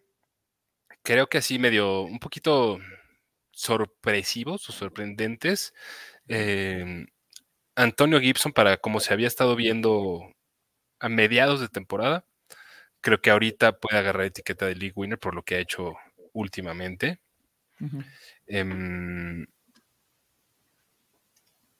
[1.03, 2.79] creo que así medio, un poquito
[3.51, 5.73] sorpresivos o sorprendentes.
[6.27, 7.07] Em,
[7.75, 10.21] Antonio Gibson, para como se había estado viendo
[10.99, 12.25] a mediados de temporada,
[13.01, 15.95] creo que ahorita puede agarrar etiqueta de league winner por lo que ha hecho
[16.33, 17.19] últimamente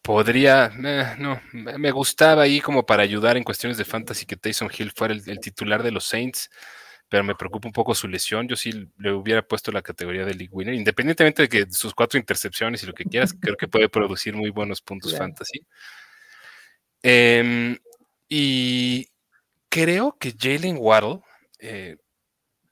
[0.03, 4.69] podría, eh, no, me gustaba ahí como para ayudar en cuestiones de fantasy que Tyson
[4.77, 6.51] Hill fuera el, titular de los Saints,
[7.07, 8.47] pero me preocupa un poco su lesión.
[8.47, 12.19] Yo sí le hubiera puesto la categoría de League Winner, independientemente de que sus cuatro
[12.19, 15.65] intercepciones y lo que quieras, creo que puede producir muy buenos puntos fantasy.
[17.01, 17.77] Em,
[18.27, 19.07] y
[19.69, 21.21] creo que Jalen Waddle,
[21.59, 21.95] eh,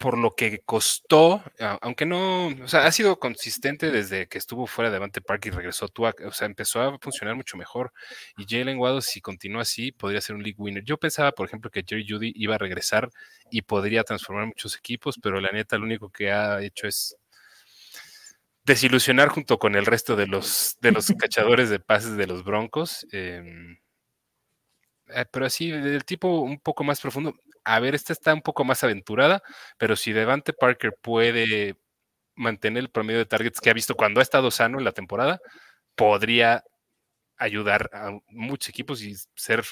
[0.01, 1.43] por lo que costó,
[1.79, 5.51] aunque no, o sea, ha sido consistente desde que estuvo fuera de Devante Park y
[5.51, 7.93] regresó tú, o sea, empezó a funcionar mucho mejor.
[8.35, 10.83] Y Jalen Waddle, si continúa así, podría ser un league winner.
[10.83, 13.11] Yo pensaba, por ejemplo, que Jerry Judy iba a regresar
[13.51, 17.15] y podría transformar muchos equipos, pero la neta, lo único que ha hecho es
[18.65, 23.05] desilusionar junto con el resto de los, de los cachadores de pases de los Broncos.
[23.11, 23.80] Em, eh,
[25.31, 27.35] pero así, del tipo un poco más profundo.
[27.63, 29.43] A ver, esta está un poco más aventurada,
[29.77, 31.75] pero si Devante Parker puede
[32.35, 35.39] mantener el promedio de targets que ha visto cuando ha estado sano en la temporada,
[35.95, 36.63] podría
[37.37, 39.63] ayudar a muchos equipos y ser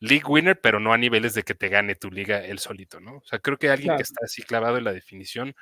[0.00, 3.16] league winner, pero no a niveles de que te gane tu liga él solito, ¿no?
[3.16, 5.54] O sea, creo que alguien que está así clavado en la definición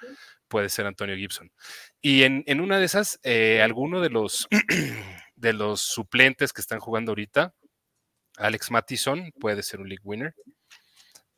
[0.49, 1.53] puede ser Antonio Gibson.
[2.01, 4.49] Y en, una de esas, eh, alguno de los,
[5.37, 7.55] de los suplentes que están jugando ahorita,
[8.37, 10.35] Alex Mattison puede ser un league winner.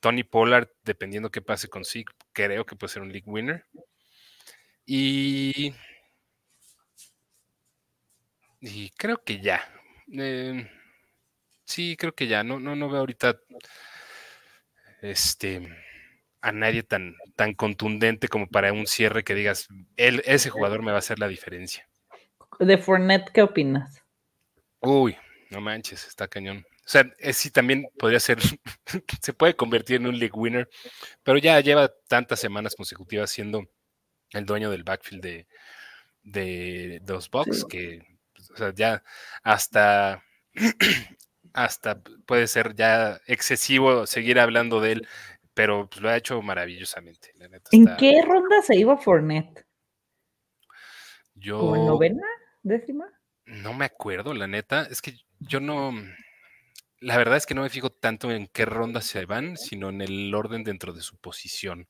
[0.00, 3.64] Tony Pollard, dependiendo qué pase con sí, creo que puede ser un league winner.
[4.84, 5.74] Y,
[8.60, 9.62] y creo que ya.
[10.12, 10.70] Eh,
[11.64, 12.44] sí, creo que ya.
[12.44, 13.40] No, no, no veo ahorita
[15.02, 15.68] este,
[16.40, 20.92] a nadie tan, tan contundente como para un cierre que digas, él, ese jugador me
[20.92, 21.88] va a hacer la diferencia.
[22.60, 24.02] De Fournette, ¿qué opinas?
[24.80, 25.16] Uy,
[25.50, 26.64] no manches, está cañón.
[26.86, 28.38] O sea, sí también podría ser,
[29.20, 30.70] se puede convertir en un league winner,
[31.24, 33.68] pero ya lleva tantas semanas consecutivas siendo
[34.30, 35.46] el dueño del backfield de,
[36.22, 39.02] de, los Bucks que pues, o sea, ya
[39.42, 40.22] hasta,
[41.52, 45.08] hasta puede ser ya excesivo seguir hablando de él,
[45.54, 47.32] pero pues, lo ha hecho maravillosamente.
[47.72, 49.66] ¿En qué ronda se iba Fournette?
[51.34, 51.74] Yo.
[51.74, 52.22] en novena?
[52.62, 53.06] ¿Décima?
[53.44, 54.86] No me acuerdo, la neta.
[54.88, 55.92] Es que yo no
[57.00, 60.00] la verdad es que no me fijo tanto en qué ronda se van, sino en
[60.00, 61.88] el orden dentro de su posición.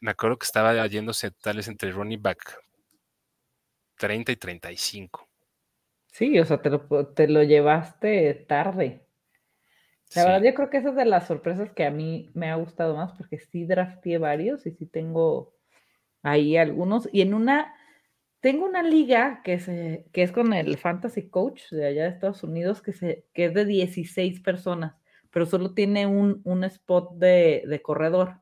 [0.00, 2.58] Me acuerdo que estaba yéndose tales entre running back
[3.96, 5.28] 30 y 35.
[6.06, 9.06] Sí, o sea, te lo, te lo llevaste tarde.
[10.16, 12.56] La verdad, yo creo que esa es de las sorpresas que a mí me ha
[12.56, 15.54] gustado más, porque sí drafté varios y sí tengo
[16.22, 17.08] ahí algunos.
[17.12, 17.72] Y en una,
[18.40, 22.42] tengo una liga que, se, que es con el Fantasy Coach de allá de Estados
[22.42, 24.94] Unidos, que, se, que es de 16 personas,
[25.30, 28.40] pero solo tiene un, un spot de, de, corredor.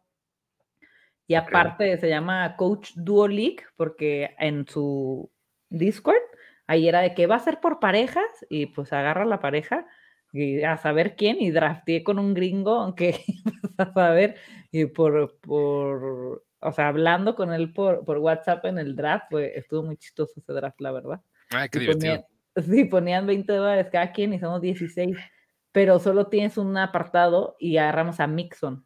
[1.27, 5.31] Y aparte se llama Coach Duo League, porque en su
[5.69, 6.23] Discord,
[6.67, 9.87] ahí era de que va a ser por parejas, y pues agarra la pareja
[10.33, 13.25] y a saber quién, y drafté con un gringo, aunque
[13.79, 14.37] a saber,
[14.71, 19.53] y por, por o sea, hablando con él por, por WhatsApp en el draft, pues
[19.55, 21.21] estuvo muy chistoso ese draft, la verdad.
[21.51, 22.27] Ay, qué divertido.
[22.57, 25.17] sí, ponían 20 dólares cada quien y somos 16,
[25.73, 28.85] pero solo tienes un apartado y agarramos a Mixon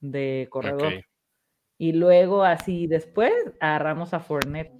[0.00, 1.04] de corredor.
[1.76, 4.72] Y luego así después agarramos a Fournette.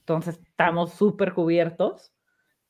[0.00, 2.12] Entonces estamos súper cubiertos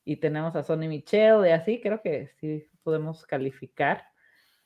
[0.03, 4.05] y tenemos a Sonny Michel y así, creo que sí podemos calificar.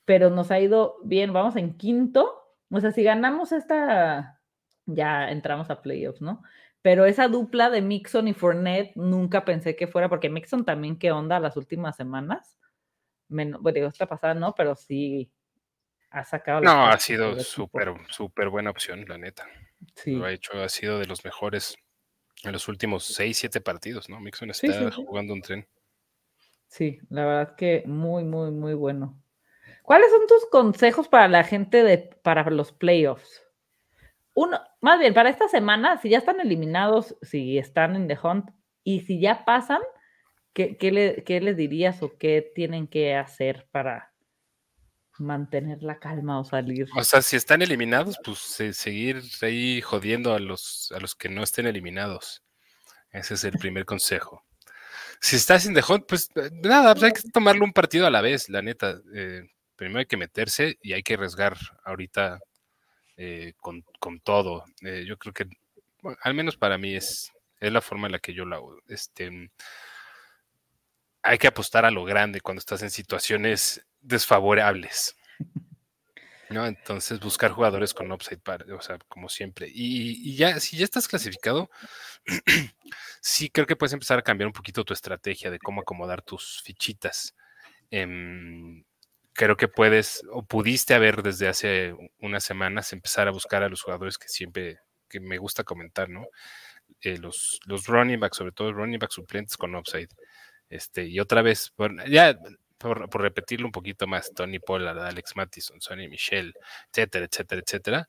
[0.05, 2.33] Pero nos ha ido bien, vamos en quinto.
[2.69, 4.41] O sea, si ganamos esta,
[4.85, 6.43] ya entramos a playoffs, ¿no?
[6.81, 11.11] Pero esa dupla de Mixon y Fournette nunca pensé que fuera, porque Mixon también, ¿qué
[11.11, 12.57] onda las últimas semanas?
[13.29, 15.31] bueno, digo, esta pasada no, pero sí
[16.11, 16.61] ha sacado.
[16.61, 19.47] No, ha sido súper, súper buena opción, la neta.
[19.95, 20.11] Sí.
[20.11, 21.75] Lo ha hecho, ha sido de los mejores
[22.43, 24.19] en los últimos seis, siete partidos, ¿no?
[24.19, 25.67] Mixon está jugando un tren.
[26.67, 29.19] Sí, la verdad que muy, muy, muy bueno.
[29.81, 33.43] ¿Cuáles son tus consejos para la gente de, para los playoffs?
[34.33, 38.49] uno, más bien, para esta semana, si ya están eliminados, si están en The Hunt
[38.83, 39.79] y si ya pasan,
[40.51, 44.13] ¿qué, qué, les dirías o qué tienen que hacer para
[45.19, 46.89] mantener la calma o salir?
[46.97, 51.43] O sea, si están eliminados, pues seguir ahí jodiendo a los, a los que no
[51.43, 52.43] estén eliminados.
[53.09, 54.43] Ese es el primer consejo.
[55.21, 58.11] Si estás en The Hunt, pues eh, nada, pues hay que tomarlo un partido a
[58.11, 58.99] la vez, la neta.
[59.15, 59.43] Eh,
[59.77, 62.41] primero hay que meterse y hay que arriesgar ahorita
[63.17, 63.83] eh, con,
[64.21, 64.65] todo.
[64.81, 65.47] Eh, yo creo que,
[66.21, 68.77] al menos para mí, es, es la forma en la que yo hago.
[68.87, 69.51] Este,
[71.21, 75.15] hay que apostar a lo grande cuando estás en situaciones desfavorables.
[76.49, 76.65] ¿no?
[76.65, 79.69] Entonces, buscar jugadores con upside, para, o sea, como siempre.
[79.73, 81.69] Y, ya, si ya estás clasificado,
[83.21, 86.61] sí creo que puedes empezar a cambiar un poquito tu estrategia de cómo acomodar tus
[86.63, 87.35] fichitas.
[87.89, 88.83] Em,
[89.33, 93.81] creo que puedes o pudiste haber desde hace unas semanas empezar a buscar a los
[93.81, 96.27] jugadores que siempre, que me gusta comentar, ¿no?
[97.01, 100.09] Eh, los, los running backs, sobre todo running backs suplentes con upside.
[100.69, 101.73] Este, y otra vez,
[102.09, 102.37] ya
[102.77, 106.53] por, repetirlo un poquito más, Tony Pollard, Alex Mattison, Sonny Michel,
[106.91, 108.07] etcétera, etcétera, etcétera.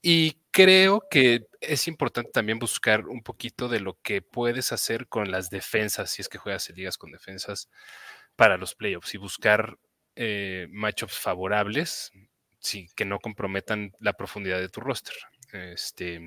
[0.00, 5.30] Y creo que es importante también buscar un poquito de lo que puedes hacer con
[5.30, 7.68] las defensas, si es que juegas en ligas con defensas
[8.36, 9.78] para los playoffs y buscar
[10.16, 12.12] eh, matchups favorables,
[12.60, 15.14] sí, que no comprometan la profundidad de tu roster.
[15.52, 16.20] Este,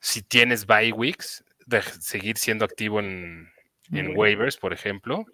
[0.00, 3.50] si tienes bye weeks, de seguir siendo activo en,
[3.92, 5.26] en waivers, por ejemplo,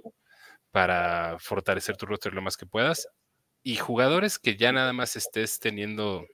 [0.70, 3.08] para fortalecer tu roster lo más que puedas.
[3.62, 6.26] Y jugadores que ya nada más estés teniendo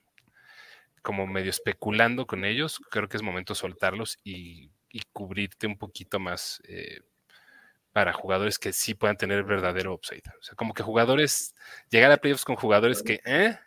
[1.01, 4.71] como medio especulando con ellos, creo que es momento de soltarlos y,
[5.13, 6.99] cubrirte un poquito más eh,
[7.91, 10.23] para jugadores que sí puedan tener verdadero upside.
[10.39, 11.55] O sea, como que jugadores,
[11.89, 13.57] llegar a playoffs con jugadores que, eh,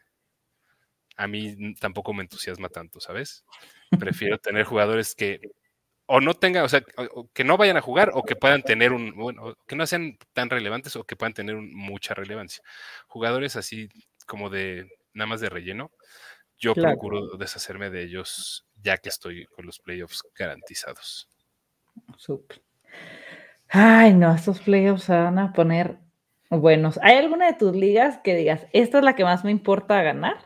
[1.17, 3.45] a mí tampoco me entusiasma tanto, ¿sabes?
[3.99, 5.41] Prefiero tener jugadores que
[6.07, 6.85] o no tengan, o sea,
[7.33, 10.51] que no vayan a jugar o que puedan tener un, bueno, que no sean tan
[10.51, 12.63] relevantes o que puedan tener mucha relevancia.
[13.07, 13.89] Jugadores así
[14.27, 15.91] como de, nada más de relleno,
[16.59, 21.29] yo procuro deshacerme de ellos ya que estoy con los playoffs garantizados.
[22.17, 22.63] Súper.
[23.77, 25.99] Ay, no, estos playoffs se van a poner
[26.49, 27.01] buenos.
[27.03, 30.37] ¿Hay alguna de tus ligas que digas, esta es la que más me importa ganar?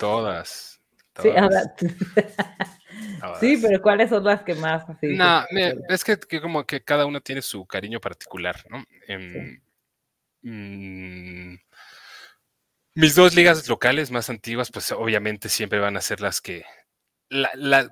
[0.00, 0.82] Todas.
[1.22, 1.28] Sí,
[3.40, 4.84] sí, pero ¿cuáles son las que más?
[5.00, 5.44] no,
[5.88, 8.84] es que, como que cada una tiene su cariño particular, ¿no?
[9.06, 9.62] Em,
[10.42, 11.56] mm,
[12.94, 16.64] mis dos ligas locales más antiguas, pues obviamente siempre van a ser las que,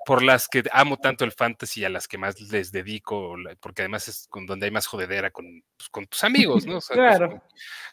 [0.07, 4.09] por las que amo tanto el fantasy, a las que más les dedico, porque además
[4.09, 6.81] es con donde hay más jodedera con, pues, con tus amigos, ¿no?
[6.91, 7.43] claro.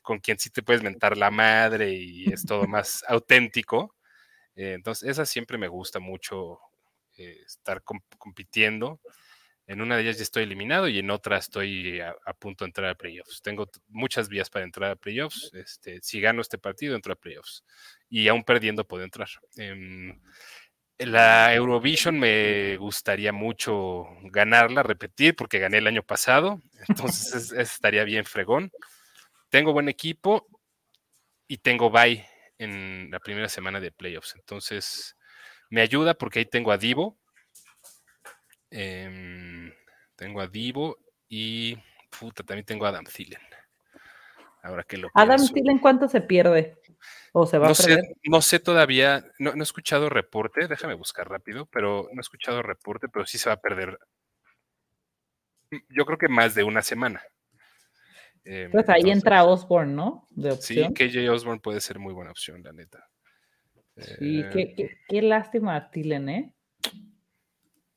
[0.01, 3.95] con, quien sí te puedes mentar la madre y es todo más auténtico.
[4.55, 6.59] Eh, entonces, esa siempre me gusta mucho
[7.17, 7.83] eh, estar
[8.17, 8.99] compitiendo.
[9.69, 12.89] En una de ellas ya estoy eliminado y en otra estoy a, punto de entrar
[12.89, 13.39] a playoffs.
[13.43, 15.51] Tengo muchas vías para entrar a playoffs.
[15.53, 17.63] Este, si gano este partido, entro a playoffs.
[18.09, 19.29] Y aún perdiendo, puedo entrar.
[19.57, 20.19] Em,
[20.99, 26.61] la Eurovision me gustaría mucho ganarla, repetir, porque gané el año pasado.
[26.87, 28.71] Entonces estaría bien fregón.
[29.49, 30.47] Tengo buen equipo
[31.47, 34.35] y tengo bye en la primera semana de playoffs.
[34.35, 35.17] Entonces
[35.69, 37.17] me ayuda porque ahí tengo a Divo,
[38.71, 39.73] Em,
[40.15, 41.75] tengo a Divo y
[42.19, 43.41] puta, también tengo a Adam Thielen.
[44.61, 46.77] Ahora que lo Adam Thielen, ¿cuánto se pierde?
[47.31, 48.01] ¿O se va no a perder?
[48.01, 52.61] Sé, no sé todavía, no, he escuchado reporte, déjame buscar rápido, pero no he escuchado
[52.61, 53.97] reporte, pero sí se va a perder.
[55.89, 57.21] Yo creo que más de una semana.
[58.43, 60.27] Em, pues ahí entra Osborne, ¿no?
[60.59, 63.07] Sí, KJ Osborne puede ser muy buena opción, la neta.
[63.95, 66.53] Sí, qué, qué, qué lástima Thielen, ¿eh?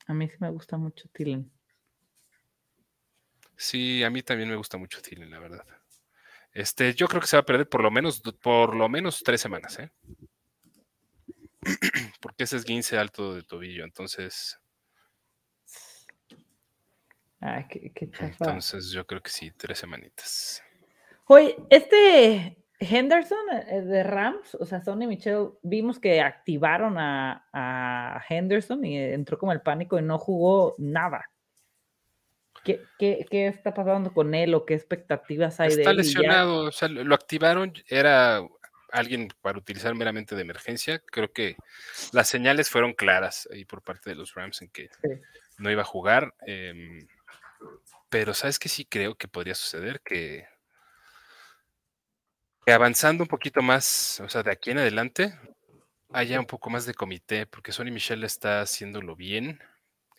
[0.06, 1.50] A mí sí me gusta mucho Thielen.
[3.56, 5.64] Sí, a mí también me gusta mucho Thielen, la verdad.
[6.52, 9.40] Este, yo creo que se va a perder por lo menos, por lo menos tres
[9.40, 9.90] semanas, ¿eh?
[12.20, 14.58] Porque ese es 15 alto de tobillo, entonces.
[17.40, 20.62] Ay, qué, qué Entonces yo creo que sí, tres semanitas.
[21.26, 23.38] Oye, este Henderson
[23.68, 29.52] eh, de Rams, o sea, Sonny Michel, vimos que activaron a, Henderson y entró como
[29.52, 31.30] el pánico y no jugó nada.
[32.64, 32.86] ¿Qué,
[33.30, 35.80] está pasando con él o qué expectativas hay de él?
[35.80, 38.40] Está lesionado, o sea, lo activaron, era
[38.92, 41.00] alguien para utilizar meramente de emergencia.
[41.00, 41.56] Creo que
[42.12, 44.90] las señales fueron claras ahí por parte de los Rams en que
[45.58, 46.34] no iba a jugar.
[46.46, 47.06] Em,
[48.08, 50.46] pero sabes que sí creo que podría suceder que
[52.66, 55.34] avanzando un poquito más, o sea, de aquí en adelante,
[56.12, 59.58] haya un poco más de comité, porque Sonny Michel está haciéndolo bien.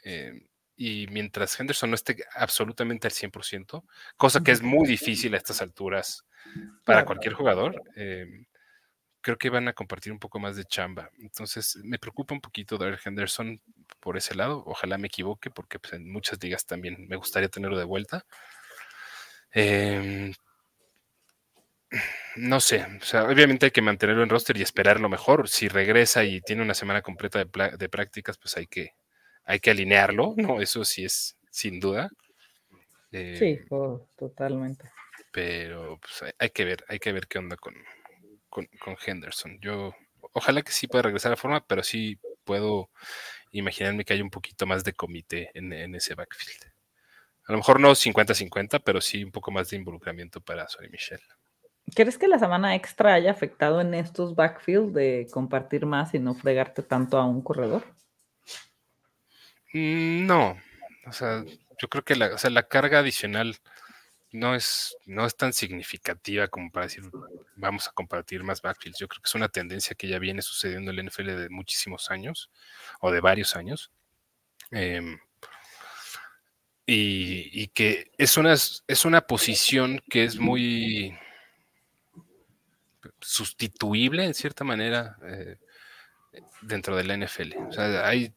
[0.03, 3.83] Eh, y mientras Henderson no esté absolutamente al 100%,
[4.17, 6.25] cosa que es muy difícil a estas alturas
[6.83, 8.45] para cualquier jugador, eh,
[9.21, 11.09] creo que van a compartir un poco más de chamba.
[11.19, 13.61] Entonces, me preocupa un poquito ver Henderson
[13.99, 14.63] por ese lado.
[14.67, 18.25] Ojalá me equivoque, porque pues, en muchas ligas también me gustaría tenerlo de vuelta.
[19.53, 20.33] Eh,
[22.35, 25.47] no sé, o sea, obviamente hay que mantenerlo en roster y esperar lo mejor.
[25.47, 28.95] Si regresa y tiene una semana completa de, prácticas, pues hay que,
[29.45, 30.61] hay que alinearlo, ¿no?
[30.61, 32.09] Eso sí es sin duda.
[33.11, 34.91] sí, eh, oh, totalmente.
[35.31, 37.75] Pero pues, hay, que ver, hay que ver qué onda con,
[38.49, 38.67] con,
[39.05, 39.59] Henderson.
[39.61, 39.93] Yo,
[40.33, 42.89] ojalá que sí pueda regresar a forma, pero sí puedo
[43.51, 46.71] imaginarme que hay un poquito más de comité en, en ese backfield.
[47.45, 51.19] A lo mejor no 50-50, pero sí un poco más de involucramiento para Sonny Michel.
[51.93, 56.33] ¿Crees que la semana extra haya afectado en estos backfields de compartir más y no
[56.33, 57.83] fregarte tanto a un corredor?
[59.73, 60.57] Mm, no,
[61.05, 61.43] o sea,
[61.79, 63.57] yo creo que la, carga adicional
[64.31, 67.03] no es, no es tan significativa como para decir
[67.55, 68.99] vamos a compartir más backfields.
[68.99, 72.11] Yo creo que es una tendencia que ya viene sucediendo en el NFL de muchísimos
[72.11, 72.49] años
[73.01, 73.91] o de varios años.
[74.71, 75.19] Em,
[76.85, 81.17] y, que es una, es una posición que es muy
[83.21, 85.57] sustituible en cierta manera eh,
[86.61, 87.53] dentro de la NFL.
[87.69, 88.33] O sea, hay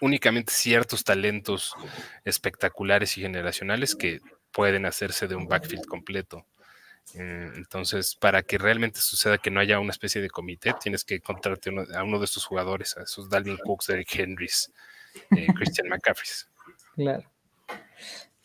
[0.00, 1.74] únicamente ciertos talentos
[2.24, 4.20] espectaculares y generacionales que
[4.52, 6.46] pueden hacerse de un backfield completo.
[7.14, 11.16] Eh, entonces, para que realmente suceda que no haya una especie de comité, tienes que
[11.16, 14.72] encontrarte a uno de estos jugadores, a esos Dalvin Cooks, Eric Henrys,
[15.30, 16.28] eh, Christian McCaffrey.
[16.96, 17.30] Claro.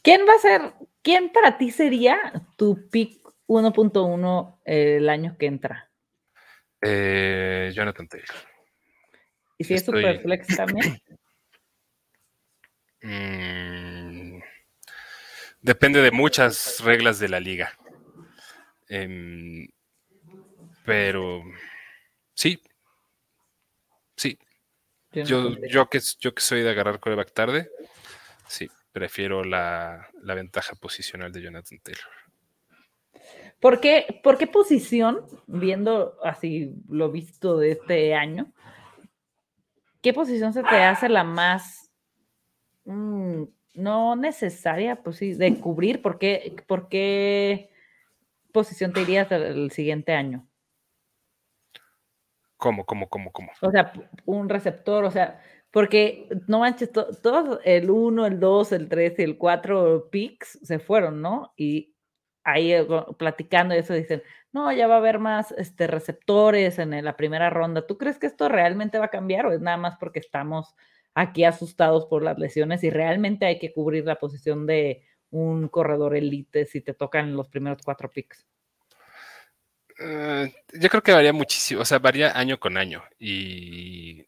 [0.02, 2.18] ¿Quién va a ser, quién para ti sería
[2.58, 5.90] tu pick 1.1 el año que entra?
[6.82, 8.53] Eh, Jonathan Taylor.
[9.58, 10.98] ¿Y si es Superflex también?
[13.06, 14.40] Mm,
[15.60, 17.78] depende de muchas reglas de la liga.
[18.88, 19.68] Em,
[20.86, 21.44] pero
[22.34, 22.62] sí,
[24.16, 24.38] sí.
[25.12, 27.70] Yo, yo, que, yo que soy de agarrar coreback tarde,
[28.48, 32.04] sí, prefiero la, ventaja posicional de Jonathan Taylor.
[33.60, 38.52] ¿Por qué, ¿Por qué posición, viendo así lo visto de este año,
[40.04, 41.90] qué posición se te hace la más
[42.86, 43.44] mm,
[43.74, 46.02] no necesaria, pues sí, de cubrir?
[46.02, 47.72] ¿Por qué, por qué
[48.52, 50.48] posición te irías el siguiente año?
[52.58, 53.52] ¿Cómo, cómo, cómo, cómo?
[53.62, 53.92] O sea,
[54.26, 55.42] un receptor, o sea,
[55.72, 60.80] porque no manches, todos el 1, el 2, el 3 y el 4 picks se
[60.80, 61.54] fueron, ¿no?
[61.58, 61.96] Y
[62.44, 62.86] ahí eh,
[63.18, 64.22] platicando eso dicen,
[64.54, 67.86] no, ya va a haber más este, receptores en la primera ronda.
[67.86, 70.76] ¿Tú crees que esto realmente va a cambiar o es nada más porque estamos
[71.14, 76.16] aquí asustados por las lesiones y realmente hay que cubrir la posición de un corredor
[76.16, 78.46] elite si te tocan los primeros cuatro picks?
[80.00, 84.26] Eh, yo creo que varía muchísimo, o sea, varía año con año y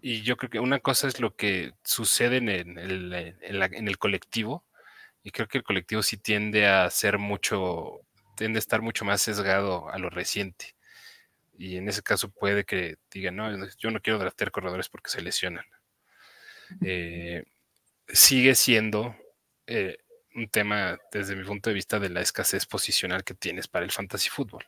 [0.00, 4.64] y yo creo que una cosa es lo que sucede en el, en, el colectivo,
[5.22, 8.02] y creo que el colectivo sí tiende a ser mucho,
[8.38, 10.76] tiende a estar mucho más sesgado a lo reciente.
[11.58, 15.22] Y en ese caso puede que digan, no, yo no quiero draftear corredores porque se
[15.22, 15.64] lesionan.
[16.84, 17.44] Eh,
[18.06, 19.16] sigue siendo
[19.66, 19.98] eh,
[20.36, 23.90] un tema, desde mi punto de vista, de la escasez posicional que tienes para el
[23.90, 24.64] fantasy fútbol.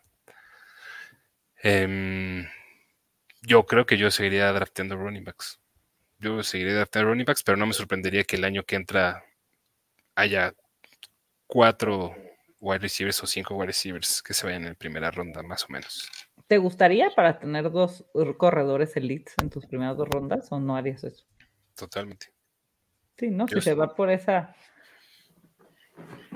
[1.63, 2.49] Em,
[3.43, 5.61] yo creo que yo seguiría drafteando running backs.
[6.19, 9.25] Yo seguiría drafteando running backs, pero no me sorprendería que el año que entra
[10.17, 10.55] haya
[11.47, 12.17] cuatro
[12.61, 16.11] wide receivers o cinco wide receivers que se vayan en primera ronda, más o menos.
[16.47, 18.05] ¿Te gustaría para tener dos
[18.37, 21.25] corredores elites en tus primeras dos rondas o no harías eso?
[21.75, 22.33] Totalmente.
[23.17, 23.47] Sí, ¿no?
[23.47, 24.55] si se va por esa,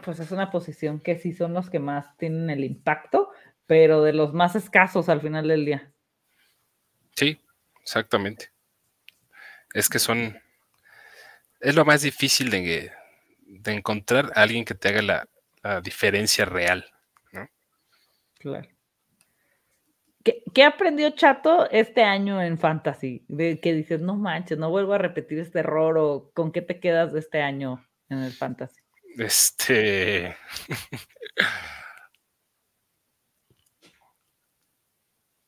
[0.05, 3.31] pues es una posición que sí son los que más tienen el impacto,
[3.67, 5.93] pero de los más escasos al final del día.
[7.17, 7.41] Sí,
[7.83, 8.51] exactamente.
[9.73, 10.41] Es que son.
[11.61, 12.93] Es lo más difícil de,
[13.67, 15.29] encontrar a alguien que te haga la,
[15.83, 16.85] diferencia real,
[17.33, 17.49] ¿no?
[18.39, 18.69] Claro.
[20.55, 23.27] ¿Qué, aprendió Chato este año en Fantasy?
[23.29, 26.81] De que dices, no manches, no vuelvo a repetir este error, o con qué te
[26.81, 28.81] quedas de este año en el Fantasy.
[29.19, 30.35] Este.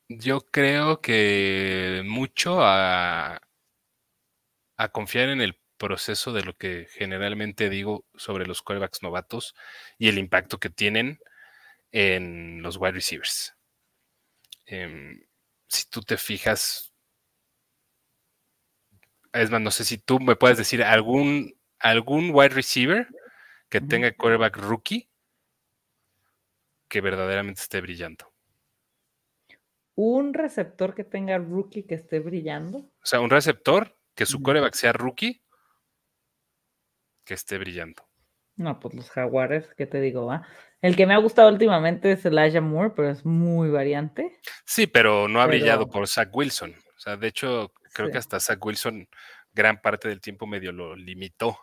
[0.09, 3.41] Yo creo que mucho a,
[4.93, 9.55] confiar en el proceso de lo que generalmente digo sobre los quarterbacks novatos
[9.99, 11.21] y el impacto que tienen
[11.93, 13.55] en los wide receivers.
[14.67, 15.25] Em,
[15.69, 16.93] si tú te fijas,
[19.33, 23.09] es más, no sé si tú me puedes decir algún, algún wide receiver
[23.69, 25.09] que tenga quarterback rookie
[26.89, 28.33] que verdaderamente esté brillando
[29.97, 32.79] un receptor que tenga rookie que esté brillando.
[32.79, 35.43] O sea, un receptor que su coreback sea rookie
[37.27, 38.03] que esté brillando.
[38.57, 40.25] No, pues los jaguares, ¿qué te digo?
[40.25, 40.47] va?
[40.81, 44.41] El que me ha gustado últimamente es Elijah Moore, pero es muy variante.
[44.65, 46.71] Sí, pero no ha brillado por Zach Wilson.
[46.71, 49.07] O sea, de hecho, creo que hasta Zach Wilson
[49.53, 51.59] gran parte del tiempo medio lo limitó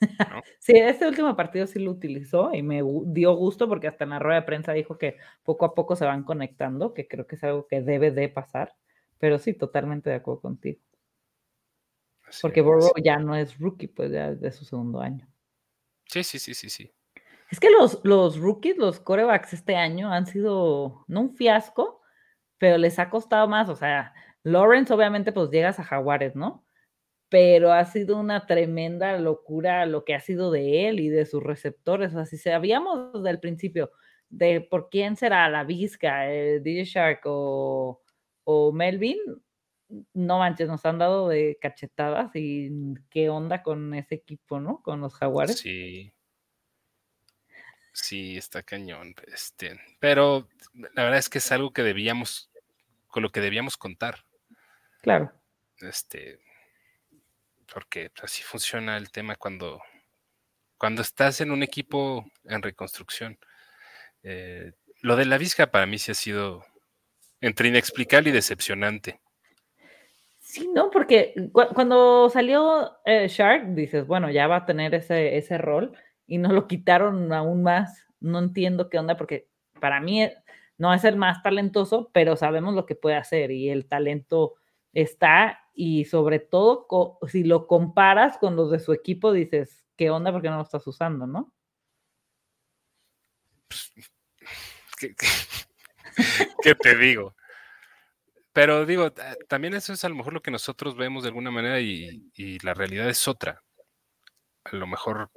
[0.58, 4.18] sí, este último partido sí lo utilizó y me dio gusto porque hasta en la
[4.18, 7.44] rueda de prensa dijo que poco a poco se van conectando, que creo que es
[7.44, 8.74] algo que debe de pasar,
[9.18, 10.80] pero sí, totalmente de acuerdo contigo.
[12.42, 15.28] Porque Burrow ya no es rookie, pues ya es de su segundo año.
[16.06, 16.92] Sí, sí, sí, sí, sí.
[17.50, 22.00] Es que los, los rookies, los corebacks este año han sido, no un fiasco,
[22.58, 23.68] pero les ha costado más.
[23.68, 24.12] O sea,
[24.42, 26.64] Lawrence obviamente pues llegas a Jaguares, ¿no?
[27.34, 31.42] pero ha sido una tremenda locura lo que ha sido de él y de sus
[31.42, 32.12] receptores.
[32.12, 33.90] O sea, si sabíamos desde el principio
[34.28, 38.00] de por quién será la Vizca, eh, DJ Shark o,
[38.44, 39.18] o Melvin,
[40.12, 42.70] no manches, nos han dado de cachetadas y
[43.10, 44.82] qué onda con ese equipo, ¿no?
[44.82, 45.58] Con los jaguares.
[45.58, 46.12] Sí.
[47.92, 49.14] Sí, está cañón.
[49.32, 50.48] Este, pero
[50.94, 52.50] la verdad es que es algo que debíamos,
[53.06, 54.24] con lo que debíamos contar.
[55.00, 55.32] Claro.
[55.80, 56.40] Este,
[57.72, 59.80] porque así funciona el tema cuando,
[60.76, 63.38] cuando estás en un equipo en reconstrucción.
[64.22, 66.64] Eh, lo de la Vizca para mí sí ha sido
[67.40, 69.20] entre inexplicable y decepcionante.
[70.54, 75.58] Sí, no, porque cuando salió eh, Shark, dices, bueno, ya va a tener ese, ese
[75.58, 75.98] rol
[76.28, 78.06] y nos lo quitaron aún más.
[78.20, 79.48] No entiendo qué onda, porque
[79.80, 80.36] para mí eh,
[80.78, 84.54] no es el más talentoso, pero sabemos lo que puede hacer y el talento
[84.92, 90.30] está y sobre todo si lo comparas con los de su equipo, dices, ¿qué onda?
[90.30, 91.52] Porque no lo estás usando, ¿no?
[93.66, 93.92] Pues,
[96.62, 97.34] ¿Qué, te digo?
[98.54, 99.12] Pero digo,
[99.48, 102.30] también eso es a lo mejor lo que nosotros vemos de alguna manera y,
[102.62, 103.60] la realidad es otra.
[104.62, 105.32] A lo mejor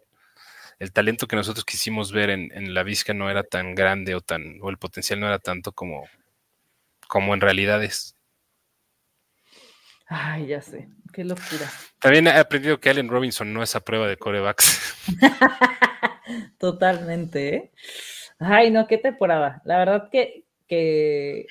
[0.78, 4.60] el talento que nosotros quisimos ver en, la Vizca no era tan grande o tan,
[4.62, 6.08] o el potencial no era tanto como,
[7.08, 8.16] como en realidad es.
[10.06, 11.72] Ay, ya sé, qué locura.
[12.00, 14.96] También he aprendido que Allen Robinson no es a prueba de corebacks.
[16.60, 17.72] Totalmente, ¿eh?
[18.38, 19.64] Ay, no, qué temporada.
[19.66, 21.48] La verdad que, que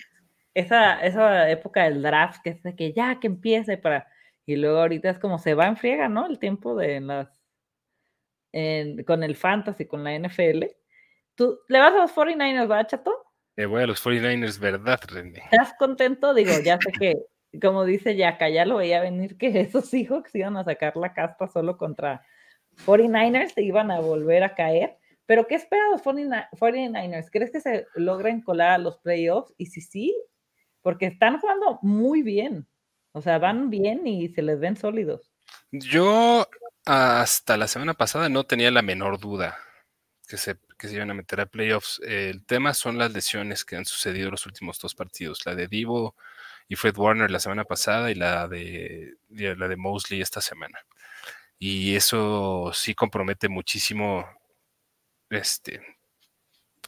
[0.56, 4.08] esa, esa época del draft, que es de que ya que empiece para.
[4.46, 6.26] Y luego ahorita es como se va en friega, ¿no?
[6.26, 7.28] El tiempo de las.
[9.06, 10.64] con el fantasy, con la NFL.
[11.34, 13.14] ¿Tú le vas a los 49ers, va, chato?
[13.56, 15.42] Le voy a los 49ers, ¿verdad, René?
[15.50, 16.32] ¿Estás contento?
[16.32, 17.16] Digo, ya sé que,
[17.60, 21.48] como dice Yaka, ya lo veía venir que esos Seahawks iban a sacar la casta
[21.48, 22.24] solo contra
[22.86, 24.96] 49ers, se iban a volver a caer.
[25.26, 27.28] Pero, ¿qué esperan los 49ers?
[27.30, 29.52] ¿Crees que se logren colar a los playoffs?
[29.58, 30.14] Y si sí,
[30.86, 32.64] porque están jugando muy bien.
[33.10, 35.32] O sea, van bien y se les ven sólidos.
[35.72, 36.46] Yo
[36.84, 39.58] hasta la semana pasada no tenía la menor duda
[40.28, 42.00] que se, que se iban a meter a playoffs.
[42.04, 45.44] El tema son las lesiones que han sucedido los últimos dos partidos.
[45.44, 46.14] La de Divo
[46.68, 50.78] y Fred Warner la semana pasada y la de, la de Mosley esta semana.
[51.58, 54.24] Y eso sí compromete muchísimo
[55.30, 55.80] este,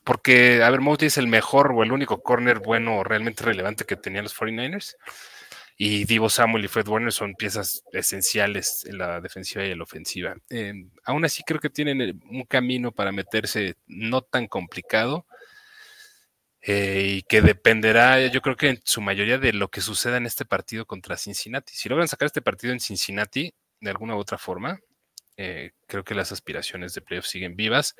[0.09, 3.85] porque, a ver, Mosley es el mejor o el único corner bueno o realmente relevante
[3.85, 4.97] que tenían los 49ers.
[5.77, 9.85] Y Divo Samuel y Fred Warner son piezas esenciales en la defensiva y en la
[9.85, 10.35] ofensiva.
[10.49, 10.73] Eh,
[11.05, 15.27] aún así, creo que tienen un camino para meterse no tan complicado
[16.63, 20.25] eh, y que dependerá, yo creo que en su mayoría, de lo que suceda en
[20.25, 21.75] este partido contra Cincinnati.
[21.75, 24.81] Si logran sacar este partido en Cincinnati de alguna u otra forma,
[25.37, 27.95] eh, creo que las aspiraciones de playoff siguen vivas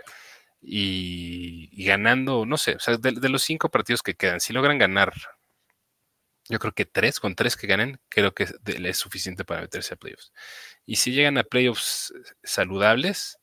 [0.61, 5.13] y, ganando, no sé, o sea, de, los cinco partidos que quedan, si logran ganar,
[6.49, 9.97] yo creo que tres, con tres que ganen, creo que es suficiente para meterse a
[9.97, 10.33] playoffs.
[10.87, 13.39] Y si llegan a playoffs saludables,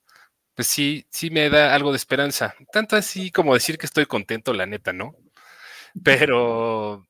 [0.55, 2.55] pues sí, sí me da algo de esperanza.
[2.71, 5.15] Tanto así como decir que estoy contento, la neta, ¿no?
[6.03, 7.07] Pero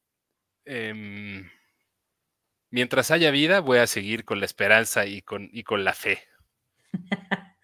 [0.65, 1.49] em,
[2.71, 6.23] mientras haya vida, voy a seguir con la esperanza y con, y con la fe.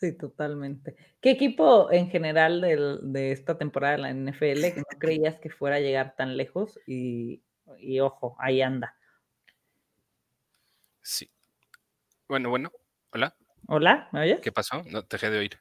[0.00, 0.94] Sí, totalmente.
[1.20, 5.76] ¿Qué equipo en general de esta temporada de la NFL que no creías que fuera
[5.76, 6.78] a llegar tan lejos?
[6.86, 7.42] Y,
[8.00, 8.96] ojo, ahí anda.
[11.02, 11.28] Sí.
[12.28, 12.70] Bueno, bueno.
[13.10, 13.34] Hola.
[13.66, 14.40] Hola, ¿me oyes?
[14.40, 14.84] ¿Qué pasó?
[14.84, 15.58] No, te dejé de oír.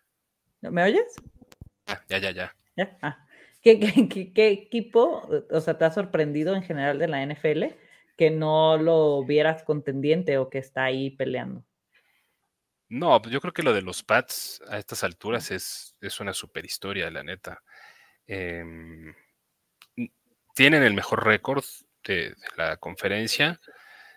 [0.62, 1.16] ¿Me oyes?
[1.88, 2.56] Ah, ya, ya, ya.
[3.02, 3.26] Ah.
[3.62, 3.80] ¿Qué,
[4.36, 7.76] qué, equipo, o sea, te ha sorprendido en general de la NFL
[8.16, 11.64] que no lo vieras contendiente o que está ahí peleando?
[12.90, 16.34] No, pues yo creo que lo de los Pats a estas alturas es, es una
[16.34, 17.62] super historia, la neta.
[18.26, 19.14] Em,
[20.56, 21.66] tienen el mejor récord
[22.06, 23.60] de, la conferencia.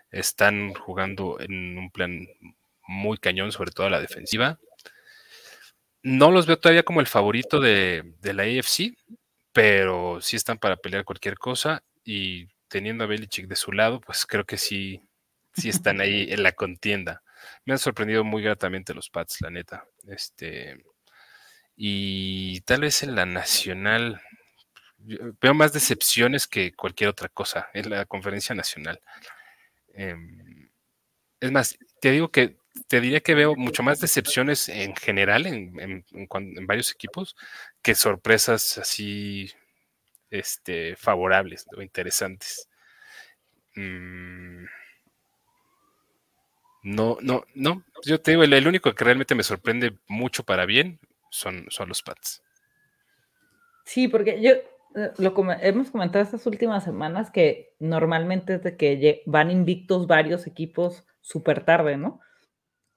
[0.09, 2.27] Están jugando en un plan
[2.87, 4.57] muy cañón, sobre todo a la defensiva.
[6.03, 8.95] No los veo todavía como el favorito de, de la AFC,
[9.53, 11.83] pero sí están para pelear cualquier cosa.
[12.05, 15.01] Y teniendo a Belichick de su lado, pues creo que sí,
[15.53, 17.21] sí están ahí en la contienda
[17.65, 19.85] me han sorprendido muy gratamente los Pats, la neta.
[20.07, 20.83] Este,
[21.75, 24.21] y tal vez en la nacional
[24.97, 29.01] veo más decepciones que cualquier otra cosa en la conferencia nacional.
[29.93, 30.69] Em,
[31.39, 36.05] es más, te digo que te diría que veo mucho más decepciones en general en,
[36.67, 37.35] varios equipos
[37.81, 39.51] que sorpresas así
[40.29, 42.69] este, favorables o interesantes.
[43.75, 44.65] Mm,
[46.83, 47.83] no, no, no.
[48.03, 52.01] Yo te digo, el, único que realmente me sorprende mucho para bien son, son los
[52.01, 52.43] Pats.
[53.85, 59.21] Sí, porque yo eh, lo hemos comentado estas últimas semanas que normalmente es de que
[59.25, 62.19] van invictos varios equipos súper tarde, ¿no?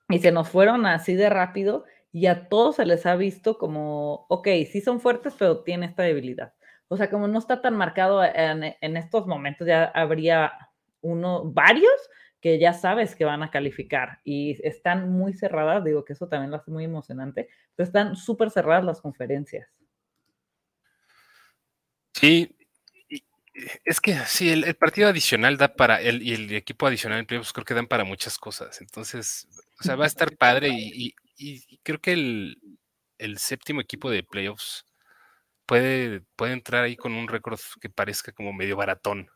[0.08, 4.26] Y se nos fueron así de rápido y a todos se les ha visto como,
[4.28, 6.54] ok, sí son fuertes, pero tiene esta debilidad.
[6.88, 10.52] O sea, como no está tan marcado en estos momentos, ya habría
[11.00, 11.90] uno, varios
[12.44, 16.50] que ya sabes que van a calificar y están muy cerradas, digo que eso también
[16.50, 19.66] lo hace muy emocionante, pero están súper cerradas las conferencias.
[22.12, 22.54] Sí,
[23.86, 27.54] es que sí, el, partido adicional da para, el, y el equipo adicional en playoffs
[27.54, 29.48] creo que dan para muchas cosas, entonces,
[29.80, 31.14] o sea, va a estar padre y,
[31.82, 32.58] creo que el,
[33.16, 34.84] el, séptimo equipo de playoffs
[35.64, 39.30] puede, puede entrar ahí con un récord que parezca como medio baratón,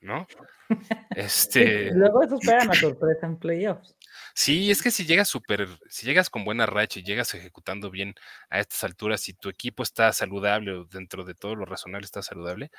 [0.00, 0.26] ¿no?
[1.16, 1.90] Este.
[1.92, 3.96] luego eso espera una sorpresa en playoffs.
[4.34, 8.14] Sí, es que si llegas súper, si llegas con buena racha y llegas ejecutando bien
[8.48, 12.22] a estas alturas, si tu equipo está saludable o dentro de todo lo razonable está
[12.22, 12.70] saludable,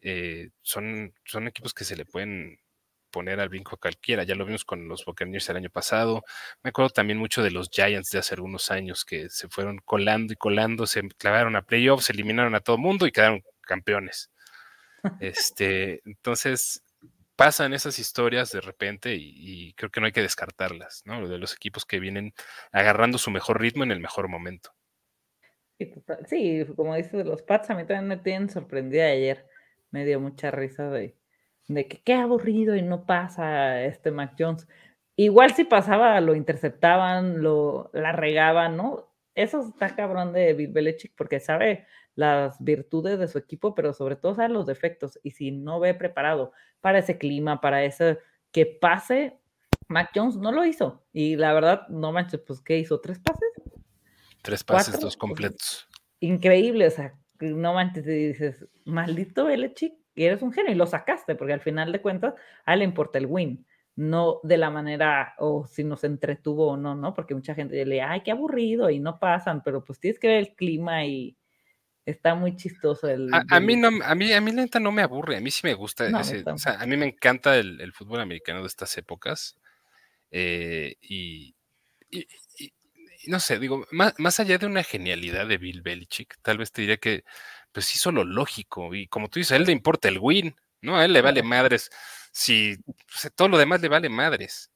[0.00, 2.58] eh, son, son equipos que se le pueden
[3.10, 4.24] poner al brinco a cualquiera.
[4.24, 6.24] Ya lo vimos con los Buccaneers el año pasado.
[6.62, 10.32] Me acuerdo también mucho de los Giants de hace algunos años que se fueron colando
[10.32, 14.30] y colando, se clavaron a playoffs, eliminaron a todo el mundo y quedaron campeones.
[15.20, 16.84] Este, entonces,
[17.36, 21.28] pasan esas historias de repente y, creo que no hay que descartarlas, ¿no?
[21.28, 22.34] De los equipos que vienen
[22.70, 24.70] agarrando su mejor ritmo en el mejor momento.
[26.26, 29.46] Sí, como dices, los Pats a mí también me tienen sorprendida ayer.
[29.90, 31.16] Me dio mucha risa de,
[31.66, 34.68] de que qué aburrido y no pasa este Mac Jones.
[35.16, 39.12] Igual si pasaba, lo interceptaban, lo, la regaban, ¿no?
[39.34, 44.16] Eso está cabrón de Bill Belichick porque sabe las virtudes de su equipo, pero sobre
[44.16, 45.18] todo sabe los defectos.
[45.22, 48.18] Y si no ve preparado para ese clima, para ese
[48.50, 49.38] que pase,
[49.88, 51.04] Mac Jones no lo hizo.
[51.12, 53.00] Y la verdad, no manches, pues ¿qué hizo?
[53.00, 53.48] ¿Tres pases?
[54.42, 55.88] Tres pases, dos completos.
[56.20, 61.34] increíble, o sea, no manches, y dices, maldito Belichick, eres un genio y lo sacaste,
[61.34, 62.34] porque al final de cuentas
[62.64, 63.64] a él le importa el win,
[63.96, 67.14] no de la manera o si nos entretuvo o no, ¿no?
[67.14, 70.38] Porque mucha gente le, ay, qué aburrido y no pasan, pero pues tienes que ver
[70.38, 71.36] el clima y,
[72.04, 73.30] Está muy chistoso el.
[73.32, 75.60] A, mí no, a mí, a mí la neta no me aburre, a mí sí
[75.64, 76.06] me gusta.
[76.06, 79.56] a mí me encanta el, fútbol americano de estas épocas.
[80.32, 81.54] Eh, y,
[83.26, 86.96] no sé, digo, más, allá de una genialidad de Bill Belichick, tal vez te diría
[86.96, 87.24] que
[87.70, 88.92] pues hizo lo lógico.
[88.94, 90.96] Y como tú dices, a él le importa el win, ¿no?
[90.96, 91.88] A él le vale madres.
[92.32, 92.76] Si
[93.36, 94.71] todo lo demás le vale madres.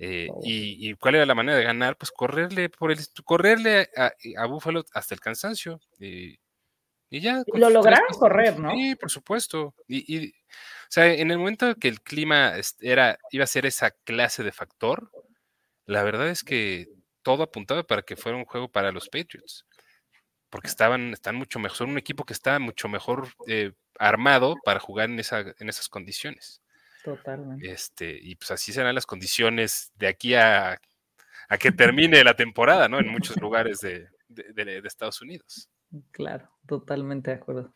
[0.00, 1.96] Eh, y, cuál era la manera de ganar?
[1.96, 5.80] Pues correrle por el correrle a, a Buffalo hasta el cansancio.
[5.98, 6.38] y
[7.10, 7.42] ya.
[7.52, 8.70] lo lograron correr, ¿no?
[8.70, 9.74] Sí, por supuesto.
[9.88, 10.32] Y, o
[10.88, 15.10] sea, en el momento que el clima era, iba a ser esa clase de factor,
[15.84, 16.88] la verdad es que
[17.22, 19.66] todo apuntaba para que fuera un juego para los Patriots.
[20.48, 24.80] Porque estaban, están mucho mejor, son un equipo que está mucho mejor eh, armado para
[24.80, 26.62] jugar en, esa, en esas condiciones.
[27.02, 27.70] Totalmente.
[27.70, 30.80] Este, y pues así serán las condiciones de aquí a,
[31.58, 32.98] que termine la temporada, ¿no?
[32.98, 34.08] En muchos lugares de,
[34.84, 35.70] Estados Unidos.
[36.10, 37.72] Claro, totalmente de acuerdo.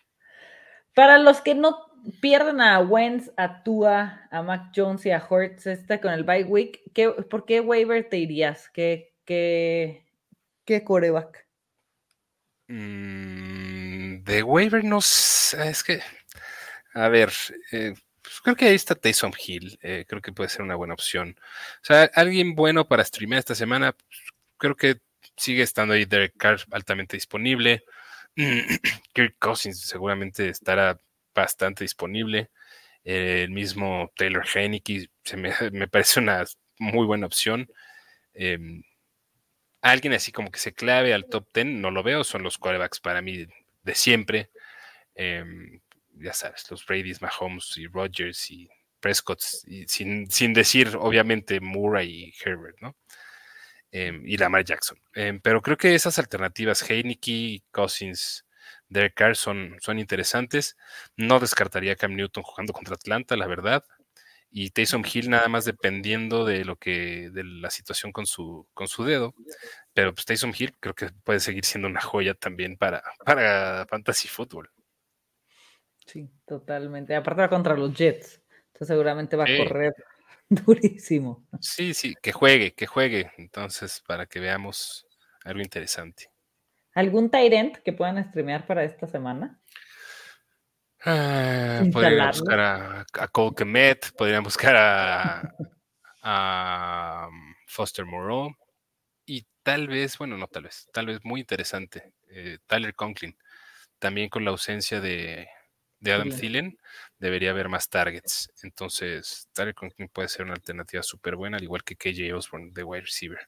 [0.94, 1.78] Para los que no
[2.20, 6.44] pierden a Wentz, a Tua, a Mac Jones y a Hortz este con el bye
[6.44, 8.68] week, ¿qué, ¿por qué waiver te irías?
[8.70, 10.04] ¿Qué, qué,
[10.64, 11.46] qué coreback?
[12.68, 16.00] Mm, de waiver no sé, es que,
[16.94, 17.30] a ver,
[17.70, 17.94] eh,
[18.40, 19.78] creo que ahí está Taysom Hill.
[19.82, 21.36] Eh, creo que puede ser una buena opción.
[21.82, 23.92] O sea, alguien bueno para streamear esta semana.
[23.92, 24.20] Pues,
[24.58, 25.00] creo que
[25.36, 27.84] sigue estando ahí Derek Carr altamente disponible.
[29.14, 30.98] Kirk Cousins seguramente estará
[31.34, 32.50] bastante disponible.
[33.04, 35.36] el mismo Taylor Heineke se
[35.72, 36.44] me, parece una
[36.78, 37.68] muy buena opción.
[38.34, 38.82] Em,
[39.82, 43.00] alguien así como que se clave al top 10, no lo veo, son los quarterbacks
[43.00, 43.46] para mí
[43.82, 44.50] de siempre.
[45.14, 45.81] Em,
[46.14, 48.68] ya sabes, los Brady's, Mahomes y Rodgers y
[49.00, 52.96] Prescott, sin, sin, decir obviamente Murray y Herbert, ¿no?
[53.90, 54.98] Em, y Lamar Jackson.
[55.14, 58.46] Em, pero creo que esas alternativas, Heineke, Cousins,
[58.88, 60.76] Derek Carr, son, son interesantes.
[61.16, 63.84] No descartaría Cam Newton jugando contra Atlanta, la verdad.
[64.50, 68.88] Y Taysom Hill nada más dependiendo de lo que, de la situación con su, con
[68.88, 69.34] su dedo.
[69.94, 74.28] Pero pues Taysom Hill creo que puede seguir siendo una joya también para, para Fantasy
[74.28, 74.70] Football.
[76.06, 77.14] Sí, totalmente.
[77.14, 78.40] Aparte va contra los Jets.
[78.68, 79.94] Entonces seguramente va a correr
[80.48, 81.46] durísimo.
[81.60, 83.30] Sí, sí, que juegue, que juegue.
[83.38, 85.06] Entonces, para que veamos
[85.44, 86.30] algo interesante.
[86.94, 89.58] ¿Algún Tyrant que puedan streamear para esta semana?
[91.04, 95.42] Ah, podrían buscar a, a Cole Kemet, podrían buscar a,
[96.22, 98.54] a um, Foster Moreau
[99.26, 103.36] y tal vez, bueno, no tal vez, tal vez muy interesante, eh, Tyler Conklin,
[103.98, 105.48] también con la ausencia de,
[106.10, 106.76] Adam Thielen,
[107.18, 108.50] debería haber más targets.
[108.64, 112.82] Entonces, Tyler Conklin puede ser una alternativa súper buena, al igual que KJ Osborne de
[112.82, 113.38] wide receiver.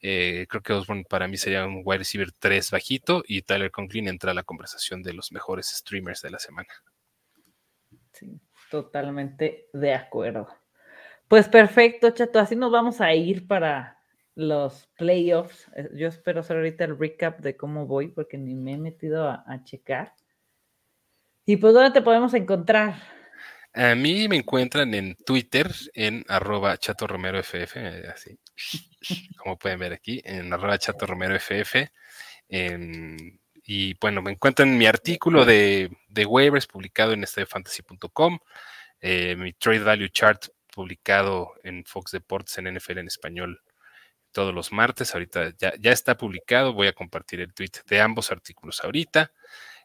[0.00, 4.08] Eh, creo que Osborne para mí sería un wide receiver 3 bajito y Tyler Conklin
[4.08, 6.68] entra a la conversación de los mejores streamers de la semana.
[8.12, 8.40] Sí,
[8.70, 10.48] totalmente de acuerdo.
[11.28, 12.38] Pues perfecto, Chato.
[12.38, 13.98] Así nos vamos a ir para
[14.34, 15.68] los playoffs.
[15.76, 19.28] Eh, yo espero hacer ahorita el recap de cómo voy, porque ni me he metido
[19.28, 20.14] a, checar.
[21.46, 22.94] ¿Y pues dónde te podemos encontrar?
[23.74, 27.76] A mí me encuentran en Twitter en arroba chato romero ff,
[28.12, 28.38] así
[29.36, 31.74] como pueden ver aquí, en arroba chato romero ff.
[33.66, 38.38] y bueno, me encuentran mi artículo de, de waivers publicado en estadiofantasy.com,
[39.00, 43.60] eh, mi trade value chart publicado en Fox Deportes en NFL en español
[44.32, 45.14] todos los martes.
[45.14, 46.74] Ahorita ya, ya está publicado.
[46.74, 49.32] Voy a compartir el tweet de ambos artículos ahorita.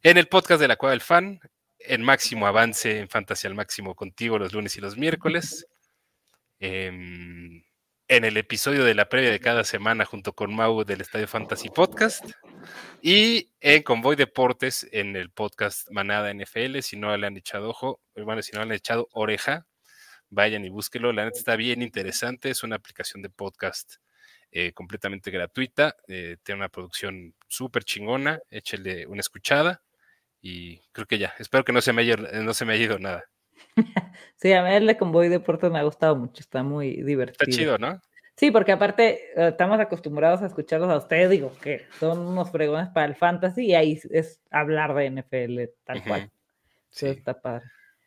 [0.01, 1.41] En el podcast de la Cueva del Fan,
[1.77, 5.67] en máximo avance en Fantasy al Máximo contigo los lunes y los miércoles.
[6.61, 7.65] En,
[8.07, 11.69] en el episodio de la previa de cada semana junto con Mau del Estadio Fantasy
[11.69, 12.23] Podcast.
[13.01, 16.79] Y en Convoy Deportes en el podcast Manada NFL.
[16.79, 19.67] Si no le han echado ojo, bueno, si no le han echado oreja,
[20.29, 21.11] vayan y búsquelo.
[21.11, 22.49] La neta está bien interesante.
[22.49, 23.95] Es una aplicación de podcast
[24.49, 25.97] eh, completamente gratuita.
[26.07, 28.39] Eh, tiene una producción súper chingona.
[28.49, 29.81] Échele una escuchada.
[30.41, 31.33] Y creo que ya.
[31.39, 33.25] Espero que no se me haya, no se me haya ido nada.
[34.35, 36.41] sí, a mí el de Convoy Deportes me ha gustado mucho.
[36.41, 37.43] Está muy divertido.
[37.43, 37.99] Está chido, ¿no?
[38.39, 42.87] Sí, porque aparte eh, estamos acostumbrados a escucharlos a ustedes, digo, que son unos fregones
[42.89, 46.31] para el fantasy y ahí es hablar de NFL tal cual.
[46.89, 47.07] Sí.
[47.07, 47.65] está padre.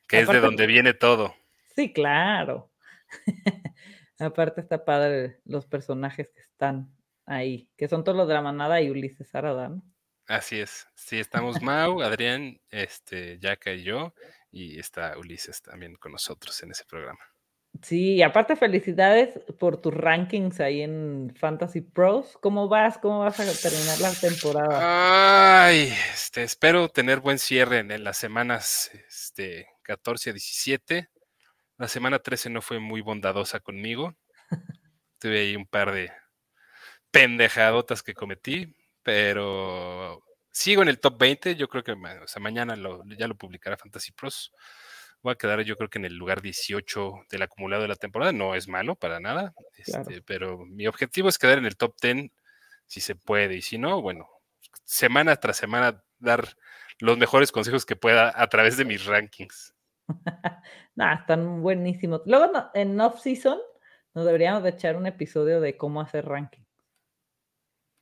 [0.09, 1.35] Que es de donde viene todo.
[1.77, 2.71] Sí, claro.
[4.19, 6.91] Aparte está padre los personajes que están
[7.27, 9.83] ahí, que son todos los de la manada y Ulises Arada, ¿no?
[10.27, 10.87] Así es.
[10.95, 14.15] Sí, estamos Mau, Adrián, este, Yaka y yo,
[14.51, 17.21] y está Ulises también con nosotros en ese programa.
[17.81, 22.37] Sí, aparte felicidades por tus rankings ahí en Fantasy Pros.
[22.41, 22.99] ¿Cómo vas?
[22.99, 25.65] ¿Cómo vas a terminar la temporada?
[25.67, 31.09] Ay, este, espero tener buen cierre en, las semanas este, 14 a 17.
[31.79, 34.15] La semana 13 no fue muy bondadosa conmigo.
[35.19, 36.13] Tuve ahí un par de
[37.11, 41.57] pendejadotas que cometí, pero sigo en el top 20.
[41.57, 41.97] Yo creo que
[42.41, 42.77] mañana
[43.17, 44.53] ya lo publicará Fantasy Pros.
[45.23, 48.33] Voy a quedar yo creo que en el lugar 18 del acumulado de la temporada.
[48.33, 52.31] No es malo para nada, este, pero mi objetivo es quedar en el top 10
[52.87, 53.57] si se puede.
[53.57, 54.29] Y si no, bueno,
[54.85, 56.57] semana tras semana dar
[56.99, 59.75] los mejores consejos que pueda a través de mis rankings.
[60.95, 62.21] Nah, están buenísimos.
[62.27, 63.59] Luego en off-season
[64.13, 66.65] nos deberíamos de echar un episodio de cómo hacer ranking.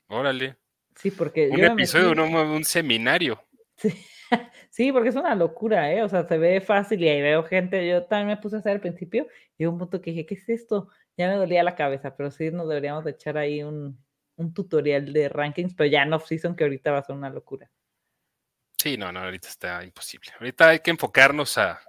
[0.08, 0.59] Órale.
[1.00, 1.48] Sí, porque.
[1.48, 3.42] Un episodio, un, un, seminario.
[4.70, 4.92] Sí.
[4.92, 6.04] porque es una locura, ¿eh?
[6.04, 7.88] O sea, se ve fácil y ahí veo gente.
[7.88, 9.26] Yo también me puse a hacer al principio
[9.58, 10.88] y un punto que dije, ¿qué es esto?
[11.16, 13.98] Ya me dolía la cabeza, pero sí nos deberíamos de echar ahí un,
[14.36, 17.68] un tutorial de rankings, pero ya en off-season que ahorita va a ser una locura.
[18.80, 20.30] Sí, no, no, ahorita está imposible.
[20.38, 21.80] Ahorita hay que enfocarnos a,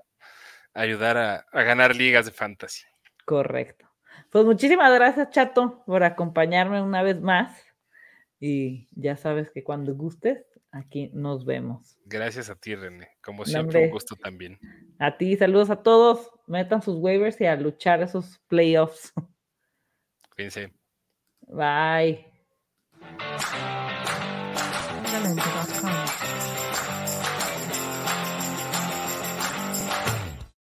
[0.74, 2.84] ayudar a, ganar ligas de fantasy.
[3.26, 3.89] Correcto.
[4.30, 7.57] Pues muchísimas gracias, Chato, por acompañarme una vez más.
[8.44, 12.00] Y ya sabes que cuando gustes, aquí nos vemos.
[12.06, 13.10] Gracias a ti, René.
[13.24, 14.60] Como siempre, un gusto también.
[14.98, 16.32] A ti, saludos a todos.
[16.48, 19.14] Metan sus waivers y a luchar esos playoffs.
[20.36, 20.74] Cuídense.
[21.48, 22.26] Bye.